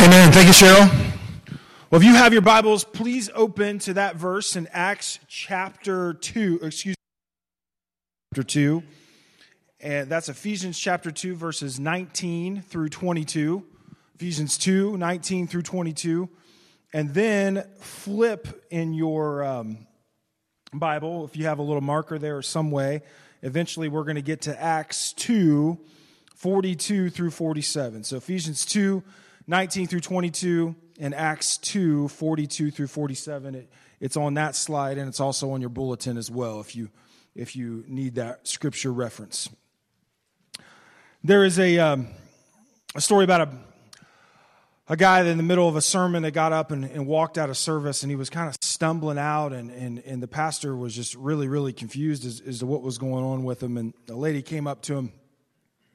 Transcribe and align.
Amen. 0.00 0.30
Thank 0.30 0.46
you, 0.46 0.52
Cheryl. 0.52 0.88
Well, 1.90 2.00
if 2.00 2.06
you 2.06 2.14
have 2.14 2.32
your 2.32 2.40
Bibles, 2.40 2.84
please 2.84 3.30
open 3.34 3.80
to 3.80 3.94
that 3.94 4.14
verse 4.14 4.54
in 4.54 4.68
Acts 4.70 5.18
chapter 5.26 6.14
2. 6.14 6.60
Excuse 6.62 6.94
me, 6.94 6.94
chapter 8.32 8.44
2. 8.44 8.82
And 9.80 10.08
that's 10.08 10.28
Ephesians 10.28 10.78
chapter 10.78 11.10
2, 11.10 11.34
verses 11.34 11.80
19 11.80 12.62
through 12.62 12.90
22. 12.90 13.64
Ephesians 14.14 14.56
2, 14.58 14.96
19 14.96 15.48
through 15.48 15.62
22. 15.62 16.28
And 16.92 17.12
then 17.12 17.64
flip 17.80 18.66
in 18.70 18.94
your 18.94 19.42
um, 19.42 19.78
Bible, 20.72 21.24
if 21.24 21.36
you 21.36 21.46
have 21.46 21.58
a 21.58 21.62
little 21.62 21.80
marker 21.80 22.20
there 22.20 22.36
or 22.36 22.42
some 22.42 22.70
way. 22.70 23.02
Eventually, 23.42 23.88
we're 23.88 24.04
going 24.04 24.14
to 24.14 24.22
get 24.22 24.42
to 24.42 24.62
Acts 24.62 25.12
2, 25.14 25.76
42 26.36 27.10
through 27.10 27.30
47. 27.32 28.04
So, 28.04 28.16
Ephesians 28.16 28.64
2, 28.64 29.02
19 29.48 29.86
through 29.86 30.00
22 30.00 30.76
and 31.00 31.14
Acts 31.14 31.56
2 31.56 32.08
42 32.08 32.70
through 32.70 32.86
47. 32.86 33.54
It, 33.54 33.72
it's 33.98 34.16
on 34.16 34.34
that 34.34 34.54
slide 34.54 34.98
and 34.98 35.08
it's 35.08 35.20
also 35.20 35.50
on 35.52 35.60
your 35.60 35.70
bulletin 35.70 36.16
as 36.16 36.30
well 36.30 36.60
if 36.60 36.76
you 36.76 36.90
if 37.34 37.56
you 37.56 37.84
need 37.88 38.16
that 38.16 38.46
scripture 38.46 38.92
reference. 38.92 39.48
There 41.24 41.44
is 41.44 41.58
a 41.58 41.78
um, 41.78 42.08
a 42.94 43.00
story 43.00 43.24
about 43.24 43.40
a 43.40 43.50
a 44.90 44.96
guy 44.96 45.22
in 45.22 45.36
the 45.36 45.42
middle 45.42 45.68
of 45.68 45.76
a 45.76 45.82
sermon 45.82 46.22
that 46.22 46.30
got 46.30 46.52
up 46.52 46.70
and, 46.70 46.84
and 46.84 47.06
walked 47.06 47.36
out 47.36 47.50
of 47.50 47.56
service 47.56 48.02
and 48.02 48.10
he 48.10 48.16
was 48.16 48.30
kind 48.30 48.48
of 48.48 48.56
stumbling 48.62 49.18
out 49.18 49.52
and, 49.52 49.70
and, 49.70 49.98
and 50.06 50.22
the 50.22 50.28
pastor 50.28 50.74
was 50.74 50.94
just 50.94 51.14
really 51.14 51.48
really 51.48 51.72
confused 51.72 52.24
as, 52.24 52.40
as 52.40 52.60
to 52.60 52.66
what 52.66 52.82
was 52.82 52.96
going 52.96 53.24
on 53.24 53.44
with 53.44 53.62
him 53.62 53.76
and 53.76 53.92
a 54.08 54.14
lady 54.14 54.40
came 54.40 54.66
up 54.66 54.80
to 54.80 54.96
him 54.96 55.12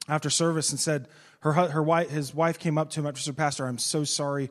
after 0.08 0.30
service 0.30 0.70
and 0.70 0.78
said 0.78 1.08
her, 1.40 1.52
her 1.52 1.82
wife, 1.82 2.10
his 2.10 2.34
wife 2.34 2.58
came 2.58 2.78
up 2.78 2.90
to 2.90 3.00
him 3.00 3.06
after 3.06 3.20
said, 3.20 3.36
Pastor, 3.36 3.66
I'm 3.66 3.78
so 3.78 4.04
sorry 4.04 4.50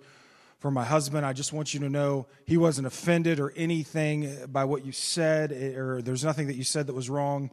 for 0.59 0.71
my 0.71 0.85
husband. 0.85 1.25
I 1.25 1.33
just 1.33 1.51
want 1.51 1.73
you 1.73 1.79
to 1.81 1.89
know 1.89 2.27
he 2.45 2.55
wasn't 2.55 2.87
offended 2.87 3.39
or 3.39 3.51
anything 3.55 4.33
by 4.47 4.65
what 4.65 4.85
you 4.85 4.91
said, 4.91 5.51
eh, 5.51 5.75
or 5.75 6.01
there's 6.01 6.23
nothing 6.23 6.47
that 6.47 6.55
you 6.55 6.63
said 6.63 6.87
that 6.87 6.93
was 6.93 7.09
wrong. 7.09 7.51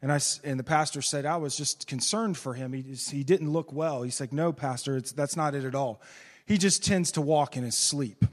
And, 0.00 0.12
I, 0.12 0.20
and 0.44 0.58
the 0.58 0.64
pastor 0.64 1.02
said, 1.02 1.26
I 1.26 1.36
was 1.36 1.56
just 1.56 1.86
concerned 1.86 2.38
for 2.38 2.54
him. 2.54 2.72
He, 2.72 2.82
he 2.82 3.24
didn't 3.24 3.50
look 3.50 3.72
well. 3.72 4.02
He's 4.02 4.20
like, 4.20 4.32
No, 4.32 4.52
Pastor, 4.52 4.96
it's, 4.96 5.12
that's 5.12 5.36
not 5.36 5.54
it 5.54 5.64
at 5.64 5.74
all. 5.74 6.00
He 6.46 6.56
just 6.56 6.84
tends 6.84 7.12
to 7.12 7.20
walk 7.20 7.56
in 7.56 7.64
his 7.64 7.76
sleep. 7.76 8.24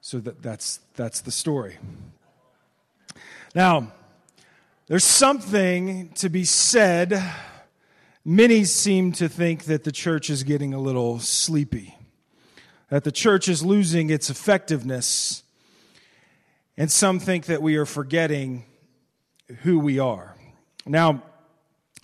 So 0.00 0.18
that, 0.20 0.40
that's, 0.40 0.80
that's 0.94 1.20
the 1.20 1.32
story. 1.32 1.76
Now, 3.54 3.92
there's 4.86 5.04
something 5.04 6.10
to 6.14 6.28
be 6.28 6.44
said 6.44 7.22
Many 8.24 8.64
seem 8.64 9.12
to 9.12 9.28
think 9.28 9.64
that 9.64 9.84
the 9.84 9.92
church 9.92 10.28
is 10.28 10.42
getting 10.42 10.74
a 10.74 10.80
little 10.80 11.18
sleepy, 11.18 11.96
that 12.90 13.04
the 13.04 13.12
church 13.12 13.48
is 13.48 13.64
losing 13.64 14.10
its 14.10 14.28
effectiveness, 14.28 15.42
and 16.76 16.90
some 16.90 17.18
think 17.20 17.46
that 17.46 17.62
we 17.62 17.76
are 17.76 17.86
forgetting 17.86 18.64
who 19.62 19.78
we 19.78 19.98
are. 19.98 20.34
Now, 20.84 21.22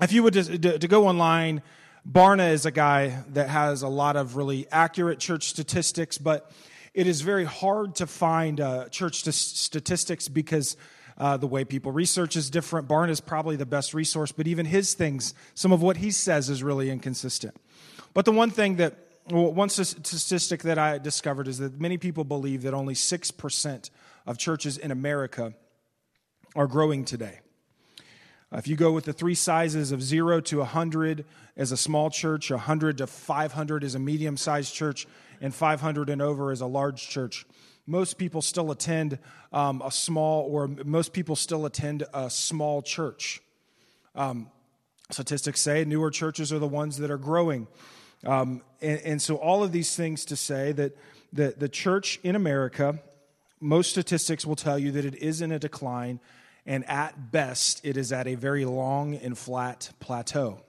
if 0.00 0.12
you 0.12 0.22
would 0.22 0.34
to, 0.34 0.78
to, 0.78 0.88
go 0.88 1.06
online, 1.06 1.62
Barna 2.08 2.52
is 2.52 2.66
a 2.66 2.70
guy 2.70 3.22
that 3.30 3.48
has 3.48 3.82
a 3.82 3.88
lot 3.88 4.16
of 4.16 4.36
really 4.36 4.66
accurate 4.70 5.18
church 5.18 5.48
statistics, 5.48 6.18
but 6.18 6.50
it 6.92 7.06
is 7.06 7.20
very 7.20 7.44
hard 7.44 7.96
to 7.96 8.06
find 8.06 8.60
uh, 8.60 8.88
church 8.88 9.22
statistics 9.22 10.28
because 10.28 10.76
uh, 11.18 11.36
the 11.36 11.46
way 11.46 11.64
people 11.64 11.92
research 11.92 12.36
is 12.36 12.50
different. 12.50 12.88
Barna 12.88 13.10
is 13.10 13.20
probably 13.20 13.56
the 13.56 13.66
best 13.66 13.94
resource, 13.94 14.32
but 14.32 14.46
even 14.46 14.66
his 14.66 14.94
things, 14.94 15.34
some 15.54 15.72
of 15.72 15.82
what 15.82 15.98
he 15.98 16.10
says 16.10 16.50
is 16.50 16.62
really 16.62 16.90
inconsistent. 16.90 17.56
But 18.14 18.24
the 18.24 18.32
one 18.32 18.50
thing 18.50 18.76
that, 18.76 18.94
well, 19.30 19.52
one 19.52 19.68
statistic 19.68 20.62
that 20.62 20.78
I 20.78 20.98
discovered 20.98 21.48
is 21.48 21.58
that 21.58 21.80
many 21.80 21.98
people 21.98 22.24
believe 22.24 22.62
that 22.62 22.74
only 22.74 22.94
6% 22.94 23.90
of 24.26 24.38
churches 24.38 24.78
in 24.78 24.90
America 24.90 25.54
are 26.56 26.66
growing 26.66 27.04
today. 27.04 27.40
Uh, 28.52 28.58
if 28.58 28.68
you 28.68 28.76
go 28.76 28.92
with 28.92 29.04
the 29.04 29.12
three 29.12 29.34
sizes 29.34 29.92
of 29.92 30.02
0 30.02 30.40
to 30.40 30.58
100 30.58 31.24
as 31.56 31.72
a 31.72 31.76
small 31.76 32.10
church, 32.10 32.50
100 32.50 32.98
to 32.98 33.06
500 33.06 33.84
is 33.84 33.94
a 33.94 33.98
medium 33.98 34.36
sized 34.36 34.74
church, 34.74 35.06
and 35.40 35.54
500 35.54 36.08
and 36.10 36.22
over 36.22 36.52
is 36.52 36.60
a 36.60 36.66
large 36.66 37.08
church 37.08 37.46
most 37.86 38.18
people 38.18 38.40
still 38.42 38.70
attend 38.70 39.18
um, 39.52 39.82
a 39.84 39.90
small, 39.90 40.48
or 40.50 40.68
most 40.68 41.12
people 41.12 41.36
still 41.36 41.66
attend 41.66 42.04
a 42.14 42.30
small 42.30 42.82
church. 42.82 43.40
Um, 44.14 44.50
statistics 45.10 45.60
say 45.60 45.84
newer 45.84 46.10
churches 46.10 46.52
are 46.52 46.58
the 46.58 46.68
ones 46.68 46.98
that 46.98 47.10
are 47.10 47.18
growing. 47.18 47.66
Um, 48.24 48.62
and, 48.80 49.00
and, 49.00 49.22
so, 49.22 49.36
all 49.36 49.62
of 49.62 49.72
these 49.72 49.94
things 49.94 50.24
to 50.26 50.36
say 50.36 50.72
that 50.72 50.96
the, 51.32 51.54
the 51.56 51.68
church 51.68 52.18
in 52.22 52.36
America, 52.36 53.00
most 53.60 53.90
statistics 53.90 54.46
will 54.46 54.56
tell 54.56 54.78
you 54.78 54.92
that 54.92 55.04
it 55.04 55.16
is 55.16 55.42
in 55.42 55.52
a 55.52 55.58
decline, 55.58 56.20
and 56.64 56.88
at 56.88 57.30
best, 57.30 57.84
it 57.84 57.98
is 57.98 58.12
at 58.12 58.26
a 58.26 58.34
very 58.34 58.64
long 58.64 59.14
and 59.14 59.36
flat 59.36 59.90
plateau. 60.00 60.60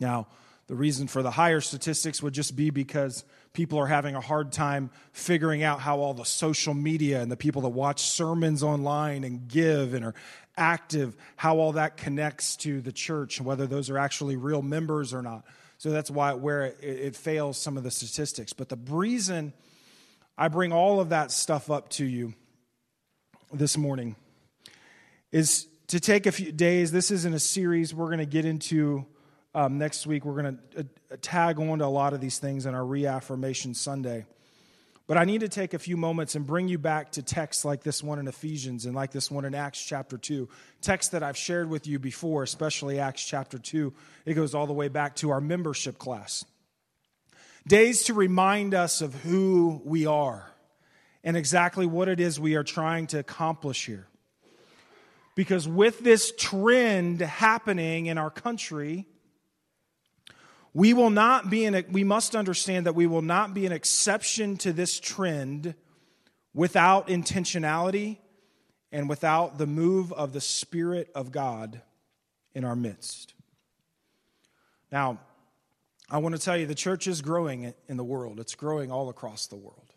Now, 0.00 0.26
the 0.66 0.74
reason 0.74 1.06
for 1.06 1.22
the 1.22 1.30
higher 1.30 1.60
statistics 1.60 2.22
would 2.22 2.34
just 2.34 2.56
be 2.56 2.70
because 2.70 3.24
people 3.58 3.80
are 3.80 3.88
having 3.88 4.14
a 4.14 4.20
hard 4.20 4.52
time 4.52 4.88
figuring 5.12 5.64
out 5.64 5.80
how 5.80 5.98
all 5.98 6.14
the 6.14 6.24
social 6.24 6.74
media 6.74 7.20
and 7.20 7.28
the 7.28 7.36
people 7.36 7.60
that 7.60 7.70
watch 7.70 8.02
sermons 8.02 8.62
online 8.62 9.24
and 9.24 9.48
give 9.48 9.94
and 9.94 10.04
are 10.04 10.14
active, 10.56 11.16
how 11.34 11.58
all 11.58 11.72
that 11.72 11.96
connects 11.96 12.54
to 12.54 12.80
the 12.80 12.92
church 12.92 13.38
and 13.38 13.46
whether 13.48 13.66
those 13.66 13.90
are 13.90 13.98
actually 13.98 14.36
real 14.36 14.62
members 14.62 15.12
or 15.12 15.22
not. 15.22 15.44
So 15.76 15.90
that's 15.90 16.08
why 16.08 16.34
where 16.34 16.66
it, 16.66 16.76
it 16.80 17.16
fails 17.16 17.58
some 17.58 17.76
of 17.76 17.82
the 17.82 17.90
statistics. 17.90 18.52
But 18.52 18.68
the 18.68 18.78
reason 18.90 19.52
I 20.36 20.46
bring 20.46 20.70
all 20.72 21.00
of 21.00 21.08
that 21.08 21.32
stuff 21.32 21.68
up 21.68 21.88
to 21.90 22.04
you 22.04 22.34
this 23.52 23.76
morning 23.76 24.14
is 25.32 25.66
to 25.88 25.98
take 25.98 26.26
a 26.26 26.32
few 26.32 26.52
days. 26.52 26.92
This 26.92 27.10
isn't 27.10 27.34
a 27.34 27.40
series 27.40 27.92
we're 27.92 28.06
going 28.06 28.18
to 28.18 28.24
get 28.24 28.44
into 28.44 29.04
um, 29.54 29.78
next 29.78 30.06
week, 30.06 30.24
we're 30.24 30.42
going 30.42 30.58
to 30.72 30.80
uh, 30.80 31.16
tag 31.20 31.58
on 31.58 31.78
to 31.78 31.84
a 31.84 31.86
lot 31.86 32.12
of 32.12 32.20
these 32.20 32.38
things 32.38 32.66
in 32.66 32.74
our 32.74 32.84
reaffirmation 32.84 33.74
Sunday. 33.74 34.26
But 35.06 35.16
I 35.16 35.24
need 35.24 35.40
to 35.40 35.48
take 35.48 35.72
a 35.72 35.78
few 35.78 35.96
moments 35.96 36.34
and 36.34 36.46
bring 36.46 36.68
you 36.68 36.76
back 36.76 37.12
to 37.12 37.22
texts 37.22 37.64
like 37.64 37.82
this 37.82 38.02
one 38.02 38.18
in 38.18 38.28
Ephesians 38.28 38.84
and 38.84 38.94
like 38.94 39.10
this 39.10 39.30
one 39.30 39.46
in 39.46 39.54
Acts 39.54 39.82
chapter 39.82 40.18
2. 40.18 40.48
Texts 40.82 41.12
that 41.12 41.22
I've 41.22 41.36
shared 41.36 41.70
with 41.70 41.86
you 41.86 41.98
before, 41.98 42.42
especially 42.42 43.00
Acts 43.00 43.24
chapter 43.24 43.58
2. 43.58 43.94
It 44.26 44.34
goes 44.34 44.54
all 44.54 44.66
the 44.66 44.74
way 44.74 44.88
back 44.88 45.16
to 45.16 45.30
our 45.30 45.40
membership 45.40 45.98
class. 45.98 46.44
Days 47.66 48.04
to 48.04 48.14
remind 48.14 48.74
us 48.74 49.00
of 49.00 49.14
who 49.14 49.80
we 49.82 50.04
are 50.04 50.50
and 51.24 51.38
exactly 51.38 51.86
what 51.86 52.08
it 52.08 52.20
is 52.20 52.38
we 52.38 52.54
are 52.54 52.64
trying 52.64 53.06
to 53.08 53.18
accomplish 53.18 53.86
here. 53.86 54.08
Because 55.34 55.66
with 55.66 56.00
this 56.00 56.32
trend 56.36 57.20
happening 57.20 58.06
in 58.06 58.18
our 58.18 58.30
country, 58.30 59.06
we 60.74 60.92
will 60.92 61.10
not 61.10 61.50
be 61.50 61.64
in 61.64 61.84
we 61.90 62.04
must 62.04 62.36
understand 62.36 62.86
that 62.86 62.94
we 62.94 63.06
will 63.06 63.22
not 63.22 63.54
be 63.54 63.66
an 63.66 63.72
exception 63.72 64.56
to 64.58 64.72
this 64.72 65.00
trend 65.00 65.74
without 66.54 67.08
intentionality 67.08 68.18
and 68.92 69.08
without 69.08 69.58
the 69.58 69.66
move 69.66 70.12
of 70.12 70.32
the 70.32 70.40
Spirit 70.40 71.10
of 71.14 71.30
God 71.30 71.80
in 72.54 72.64
our 72.64 72.76
midst. 72.76 73.34
Now, 74.90 75.18
I 76.10 76.18
want 76.18 76.34
to 76.34 76.40
tell 76.40 76.56
you 76.56 76.66
the 76.66 76.74
church 76.74 77.06
is 77.06 77.20
growing 77.20 77.74
in 77.86 77.96
the 77.96 78.04
world. 78.04 78.40
It's 78.40 78.54
growing 78.54 78.90
all 78.90 79.10
across 79.10 79.46
the 79.46 79.56
world. 79.56 79.92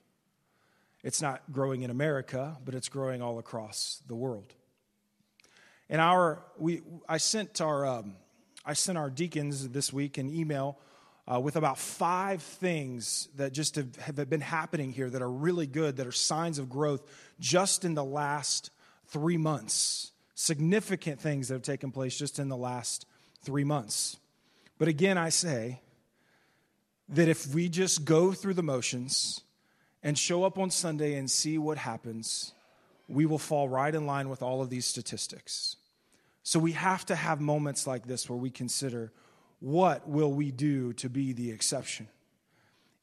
It's 1.04 1.22
not 1.22 1.42
growing 1.52 1.82
in 1.84 1.90
America, 1.90 2.58
but 2.64 2.76
it's 2.76 2.90
growing 2.90 3.22
all 3.22 3.40
across 3.40 4.02
the 4.08 4.16
world. 4.16 4.54
And 5.90 6.00
our, 6.00 6.44
we, 6.58 6.82
I 7.08 7.18
sent 7.18 7.60
our, 7.62 7.86
um, 7.86 8.16
I 8.66 8.74
sent 8.74 8.98
our 8.98 9.10
deacons 9.10 9.70
this 9.70 9.92
week 9.92 10.18
an 10.18 10.30
email 10.34 10.78
uh, 11.32 11.40
with 11.40 11.56
about 11.56 11.78
five 11.78 12.42
things 12.42 13.28
that 13.36 13.54
just 13.54 13.76
have, 13.76 13.96
have 13.98 14.30
been 14.30 14.42
happening 14.42 14.92
here 14.92 15.10
that 15.10 15.22
are 15.22 15.32
really 15.32 15.68
good, 15.68 15.98
that 15.98 16.08
are 16.08 16.12
signs 16.12 16.60
of 16.60 16.70
growth 16.70 17.02
just 17.40 17.86
in 17.86 17.94
the 17.94 18.04
last 18.04 18.70
three 19.08 19.38
months. 19.38 20.12
Significant 20.36 21.20
things 21.20 21.48
that 21.48 21.56
have 21.56 21.64
taken 21.64 21.92
place 21.92 22.18
just 22.18 22.40
in 22.40 22.50
the 22.50 22.58
last 22.58 23.06
three 23.44 23.64
months. 23.64 24.18
But 24.78 24.88
again, 24.88 25.18
I 25.18 25.30
say 25.30 25.82
that 27.10 27.28
if 27.28 27.54
we 27.54 27.70
just 27.70 28.06
go 28.06 28.32
through 28.32 28.56
the 28.56 28.64
motions 28.64 29.42
and 30.02 30.18
show 30.18 30.44
up 30.44 30.58
on 30.58 30.72
Sunday 30.72 31.16
and 31.16 31.30
see 31.30 31.58
what 31.58 31.78
happens, 31.78 32.54
we 33.08 33.26
will 33.26 33.38
fall 33.38 33.70
right 33.70 33.94
in 33.94 34.06
line 34.06 34.30
with 34.30 34.42
all 34.42 34.62
of 34.62 34.70
these 34.70 34.86
statistics. 34.86 35.76
So 36.44 36.60
we 36.60 36.72
have 36.72 37.06
to 37.08 37.16
have 37.16 37.40
moments 37.40 37.86
like 37.86 38.08
this 38.08 38.30
where 38.30 38.38
we 38.38 38.50
consider 38.50 39.12
what 39.60 40.08
will 40.08 40.34
we 40.34 40.52
do 40.52 40.94
to 40.94 41.10
be 41.10 41.34
the 41.34 41.52
exception? 41.52 42.08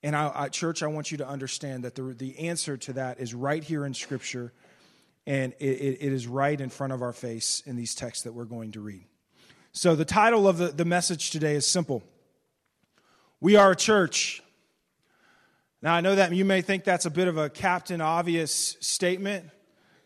And 0.02 0.14
I, 0.14 0.30
I, 0.34 0.48
church, 0.48 0.82
I 0.82 0.86
want 0.86 1.10
you 1.10 1.18
to 1.18 1.28
understand 1.28 1.84
that 1.84 1.94
the, 1.94 2.02
the 2.02 2.38
answer 2.38 2.76
to 2.76 2.92
that 2.94 3.20
is 3.20 3.34
right 3.34 3.62
here 3.62 3.84
in 3.84 3.94
Scripture, 3.94 4.52
and 5.26 5.52
it, 5.58 5.66
it, 5.66 5.98
it 6.00 6.12
is 6.12 6.26
right 6.26 6.60
in 6.60 6.68
front 6.68 6.92
of 6.92 7.02
our 7.02 7.12
face 7.12 7.62
in 7.66 7.76
these 7.76 7.94
texts 7.94 8.24
that 8.24 8.32
we're 8.32 8.44
going 8.44 8.72
to 8.72 8.80
read. 8.80 9.04
So, 9.72 9.94
the 9.94 10.04
title 10.04 10.48
of 10.48 10.58
the, 10.58 10.68
the 10.68 10.84
message 10.84 11.30
today 11.30 11.54
is 11.54 11.66
simple 11.66 12.02
We 13.40 13.56
are 13.56 13.72
a 13.72 13.76
church 13.76 14.42
Now, 15.82 15.94
I 15.94 16.00
know 16.00 16.14
that 16.14 16.32
you 16.32 16.44
may 16.44 16.62
think 16.62 16.84
that's 16.84 17.06
a 17.06 17.10
bit 17.10 17.28
of 17.28 17.36
a 17.36 17.50
Captain 17.50 18.00
Obvious 18.00 18.76
statement. 18.80 19.50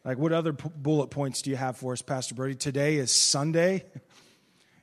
Like, 0.05 0.19
what 0.19 0.33
other 0.33 0.53
p- 0.53 0.69
bullet 0.75 1.09
points 1.09 1.43
do 1.43 1.51
you 1.51 1.57
have 1.57 1.77
for 1.77 1.93
us, 1.93 2.03
Pastor 2.03 2.35
Brody? 2.35 2.57
Today 2.57 2.97
is 2.97 3.13
Sunday. 3.13 3.85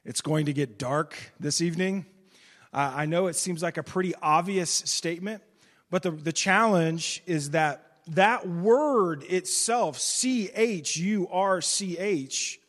It's 0.06 0.22
going 0.22 0.46
to 0.46 0.54
get 0.54 0.80
dark 0.80 1.18
this 1.42 1.60
evening. 1.60 2.06
Uh, 2.72 2.94
I 2.96 3.06
know 3.06 3.28
it 3.28 3.36
seems 3.36 3.62
like 3.62 3.76
a 3.76 3.84
pretty 3.84 4.16
obvious 4.22 4.70
statement, 4.70 5.44
but 5.90 6.04
the, 6.04 6.12
the 6.12 6.32
challenge 6.32 7.22
is 7.26 7.52
that 7.52 7.98
that 8.08 8.48
word 8.48 9.24
itself, 9.24 10.00
C 10.00 10.50
H 10.56 10.96
U 10.96 11.28
R 11.30 11.60
C 11.60 11.98
H, 11.98 12.62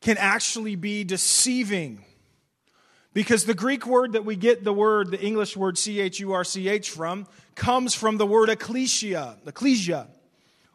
can 0.00 0.16
actually 0.16 0.74
be 0.74 1.04
deceiving. 1.04 2.02
Because 3.12 3.44
the 3.44 3.52
Greek 3.52 3.86
word 3.86 4.12
that 4.14 4.24
we 4.24 4.36
get 4.36 4.64
the 4.64 4.72
word, 4.72 5.10
the 5.10 5.20
English 5.20 5.54
word 5.54 5.76
C 5.76 6.00
H 6.00 6.18
U 6.20 6.32
R 6.32 6.44
C 6.44 6.66
H 6.66 6.88
from, 6.88 7.26
comes 7.56 7.94
from 7.94 8.16
the 8.16 8.26
word 8.26 8.48
ecclesia, 8.48 9.36
ecclesia, 9.46 10.08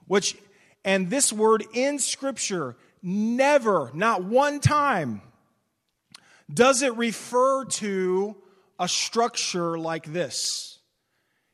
which, 0.07 0.37
and 0.83 1.09
this 1.09 1.31
word 1.31 1.63
in 1.73 1.99
Scripture 1.99 2.75
never, 3.01 3.91
not 3.93 4.23
one 4.23 4.59
time, 4.59 5.21
does 6.51 6.81
it 6.81 6.95
refer 6.95 7.65
to 7.65 8.35
a 8.79 8.87
structure 8.87 9.77
like 9.77 10.11
this. 10.11 10.79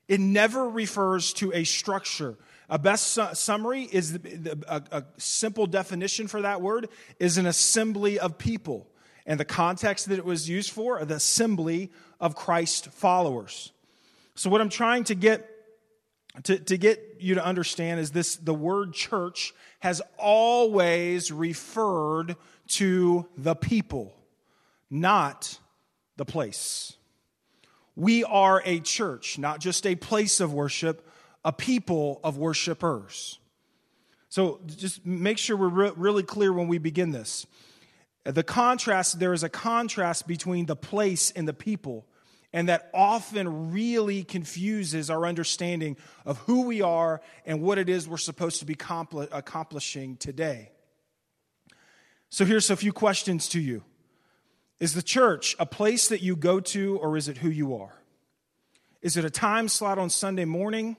It 0.08 0.20
never 0.20 0.70
refers 0.70 1.34
to 1.34 1.54
a 1.54 1.64
structure. 1.64 2.38
A 2.70 2.78
best 2.78 3.08
su- 3.08 3.34
summary 3.34 3.84
is 3.84 4.14
the, 4.14 4.58
a, 4.68 4.98
a 4.98 5.04
simple 5.18 5.68
definition 5.68 6.28
for 6.28 6.42
that 6.42 6.62
word 6.62 6.90
is 7.20 7.38
an 7.38 7.46
assembly 7.46 8.20
of 8.20 8.38
people. 8.38 8.88
And 9.26 9.40
the 9.40 9.46
context 9.46 10.10
that 10.10 10.18
it 10.18 10.26
was 10.26 10.50
used 10.50 10.72
for, 10.72 11.04
the 11.06 11.16
assembly 11.16 11.92
of 12.20 12.36
Christ 12.36 12.92
followers. 12.92 13.72
So, 14.36 14.50
what 14.50 14.60
I'm 14.60 14.70
trying 14.70 15.06
to 15.06 15.16
get 15.16 15.50
to, 16.42 16.58
to 16.58 16.78
get 16.78 17.18
you 17.20 17.36
to 17.36 17.46
understand 17.46 18.00
is 18.00 18.12
this 18.12 18.36
the 18.38 18.54
word 18.54 18.94
church 18.94 19.54
has 19.80 20.02
always 20.18 21.32
referred 21.32 22.36
to 22.68 23.28
the 23.38 23.56
people, 23.56 24.16
not 24.90 25.60
the 26.18 26.26
place. 26.26 26.94
We 27.96 28.24
are 28.24 28.64
a 28.66 28.80
church, 28.80 29.38
not 29.38 29.60
just 29.60 29.86
a 29.86 29.96
place 29.96 30.40
of 30.40 30.54
worship, 30.54 31.08
a 31.46 31.52
people 31.52 32.20
of 32.24 32.38
worshipers. 32.38 33.38
So 34.30 34.62
just 34.66 35.06
make 35.06 35.38
sure 35.38 35.56
we're 35.56 35.68
re- 35.68 35.92
really 35.96 36.24
clear 36.24 36.52
when 36.52 36.68
we 36.68 36.80
begin 36.80 37.12
this. 37.12 37.46
The 38.24 38.42
contrast, 38.42 39.20
there 39.20 39.34
is 39.34 39.44
a 39.44 39.50
contrast 39.50 40.28
between 40.28 40.66
the 40.66 40.76
place 40.76 41.30
and 41.30 41.48
the 41.48 41.54
people 41.54 42.08
and 42.54 42.70
that 42.70 42.90
often 42.94 43.74
really 43.74 44.24
confuses 44.24 45.10
our 45.10 45.26
understanding 45.26 45.98
of 46.24 46.38
who 46.40 46.62
we 46.62 46.82
are 46.82 47.20
and 47.46 47.62
what 47.62 47.80
it 47.80 47.90
is 47.90 48.08
we're 48.08 48.18
supposed 48.18 48.60
to 48.60 48.66
be 48.66 48.78
accomplishing 49.32 50.16
today. 50.18 50.72
So, 52.30 52.46
here's 52.46 52.70
a 52.70 52.78
few 52.78 52.94
questions 52.94 53.50
to 53.50 53.60
you 53.60 53.84
Is 54.80 54.94
the 54.94 55.02
church 55.02 55.56
a 55.60 55.66
place 55.66 56.08
that 56.10 56.22
you 56.22 56.36
go 56.36 56.60
to, 56.60 56.98
or 56.98 57.18
is 57.18 57.28
it 57.28 57.38
who 57.38 57.50
you 57.50 57.76
are? 57.76 57.94
Is 59.02 59.18
it 59.18 59.26
a 59.26 59.30
time 59.30 59.68
slot 59.68 59.98
on 59.98 60.10
Sunday 60.10 60.46
morning, 60.46 60.96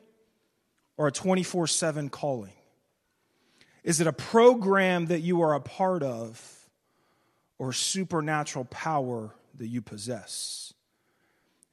or 0.96 1.06
a 1.06 1.12
24 1.12 1.68
7 1.68 2.08
calling? 2.08 2.52
Is 3.84 4.00
it 4.00 4.06
a 4.06 4.12
program 4.12 5.06
that 5.06 5.20
you 5.20 5.42
are 5.42 5.54
a 5.54 5.60
part 5.60 6.02
of, 6.02 6.68
or 7.58 7.72
supernatural 7.72 8.64
power 8.64 9.34
that 9.56 9.68
you 9.68 9.82
possess? 9.82 10.73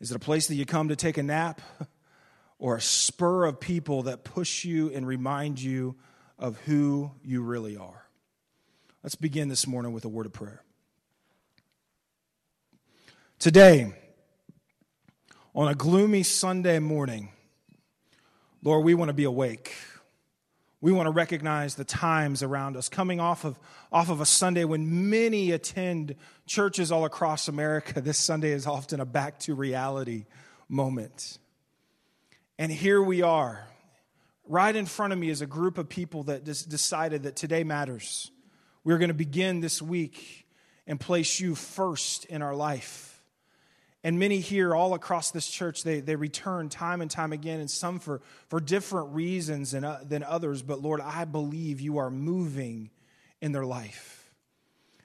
Is 0.02 0.10
it 0.10 0.16
a 0.16 0.20
place 0.20 0.48
that 0.48 0.56
you 0.56 0.66
come 0.66 0.90
to 0.90 0.96
take 0.96 1.20
a 1.20 1.24
nap 1.24 1.62
or 2.60 2.76
a 2.76 2.82
spur 2.82 3.46
of 3.46 3.60
people 3.60 4.04
that 4.04 4.24
push 4.24 4.66
you 4.66 4.90
and 4.90 5.06
remind 5.06 5.62
you 5.62 5.96
of 6.40 6.58
who 6.62 7.12
you 7.24 7.44
really 7.44 7.78
are? 7.78 8.08
Let's 9.04 9.14
begin 9.14 9.48
this 9.48 9.68
morning 9.68 9.94
with 9.94 10.04
a 10.04 10.10
word 10.10 10.26
of 10.26 10.34
prayer. 10.34 10.64
Today, 13.38 13.94
on 15.54 15.68
a 15.68 15.76
gloomy 15.76 16.24
Sunday 16.24 16.80
morning, 16.80 17.30
Lord, 18.64 18.84
we 18.84 18.96
want 18.96 19.10
to 19.10 19.14
be 19.14 19.26
awake. 19.26 19.76
We 20.84 20.92
want 20.92 21.06
to 21.06 21.12
recognize 21.12 21.76
the 21.76 21.84
times 21.86 22.42
around 22.42 22.76
us, 22.76 22.90
coming 22.90 23.20
off 23.20 23.46
of, 23.46 23.60
off 23.92 24.10
of 24.10 24.20
a 24.20 24.26
Sunday 24.26 24.66
when 24.66 25.12
many 25.12 25.52
attend 25.52 26.16
churches 26.48 26.92
all 26.92 27.06
across 27.06 27.48
America. 27.48 28.02
This 28.02 28.18
Sunday 28.18 28.52
is 28.52 28.66
often 28.66 29.00
a 29.00 29.06
back 29.06 29.40
to 29.42 29.54
reality 29.54 30.26
moment. 30.68 31.38
And 32.58 32.72
here 32.72 33.02
we 33.02 33.22
are. 33.22 33.68
Right 34.48 34.76
in 34.76 34.88
front 34.88 35.14
of 35.14 35.20
me 35.20 35.30
is 35.30 35.42
a 35.42 35.46
group 35.46 35.78
of 35.78 35.88
people 35.88 36.24
that 36.24 36.46
just 36.46 36.68
decided 36.68 37.24
that 37.24 37.36
today 37.36 37.64
matters. 37.64 38.32
We're 38.84 38.98
going 38.98 39.10
to 39.10 39.14
begin 39.14 39.62
this 39.62 39.84
week 39.84 40.48
and 40.88 41.00
place 41.00 41.40
you 41.40 41.54
first 41.54 42.26
in 42.26 42.42
our 42.42 42.56
life. 42.56 43.11
And 44.04 44.18
many 44.18 44.40
here, 44.40 44.74
all 44.74 44.96
across 44.96 45.30
this 45.30 45.48
church, 45.48 45.84
they, 45.84 46.00
they 46.00 46.16
return 46.16 46.70
time 46.70 47.02
and 47.02 47.12
time 47.12 47.34
again, 47.34 47.60
and 47.60 47.70
some 47.70 48.00
for, 48.00 48.22
for 48.48 48.60
different 48.60 49.14
reasons 49.14 49.72
than, 49.72 49.84
uh, 49.84 50.02
than 50.04 50.24
others. 50.24 50.64
But 50.64 50.82
Lord, 50.82 51.02
I 51.02 51.26
believe 51.26 51.82
you 51.82 52.00
are 52.00 52.10
moving 52.10 52.90
in 53.42 53.52
their 53.52 53.66
life. 53.66 54.32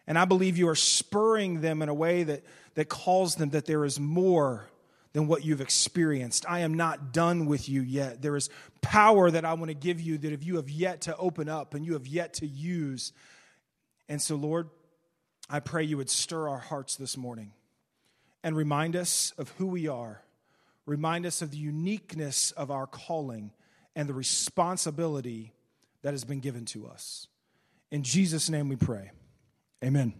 And 0.06 0.18
I 0.18 0.24
believe 0.24 0.56
you 0.56 0.68
are 0.68 0.76
spurring 0.76 1.60
them 1.60 1.82
in 1.82 1.88
a 1.88 1.94
way 1.94 2.22
that, 2.22 2.44
that 2.74 2.88
calls 2.88 3.34
them 3.34 3.50
that 3.50 3.66
there 3.66 3.84
is 3.84 4.00
more 4.00 4.70
than 5.12 5.26
what 5.26 5.44
you've 5.44 5.60
experienced. 5.60 6.46
I 6.48 6.60
am 6.60 6.74
not 6.74 7.12
done 7.12 7.46
with 7.46 7.68
you 7.68 7.82
yet. 7.82 8.22
There 8.22 8.36
is 8.36 8.48
power 8.80 9.30
that 9.30 9.44
I 9.44 9.54
want 9.54 9.68
to 9.68 9.74
give 9.74 10.00
you 10.00 10.16
that 10.18 10.32
if 10.32 10.44
you 10.44 10.56
have 10.56 10.70
yet 10.70 11.02
to 11.02 11.16
open 11.16 11.48
up 11.48 11.74
and 11.74 11.84
you 11.84 11.94
have 11.94 12.06
yet 12.06 12.34
to 12.34 12.46
use. 12.46 13.12
And 14.08 14.22
so, 14.22 14.36
Lord, 14.36 14.70
I 15.50 15.60
pray 15.60 15.84
you 15.84 15.96
would 15.96 16.10
stir 16.10 16.48
our 16.48 16.58
hearts 16.58 16.96
this 16.96 17.16
morning 17.16 17.52
and 18.42 18.56
remind 18.56 18.96
us 18.96 19.32
of 19.38 19.50
who 19.58 19.66
we 19.66 19.88
are, 19.88 20.22
remind 20.84 21.26
us 21.26 21.42
of 21.42 21.50
the 21.50 21.56
uniqueness 21.56 22.52
of 22.52 22.70
our 22.70 22.86
calling 22.86 23.50
and 23.94 24.08
the 24.08 24.14
responsibility 24.14 25.52
that 26.02 26.12
has 26.12 26.24
been 26.24 26.40
given 26.40 26.64
to 26.66 26.86
us. 26.86 27.28
In 27.90 28.02
Jesus' 28.02 28.48
name 28.50 28.68
we 28.68 28.76
pray. 28.76 29.10
Amen. 29.82 30.14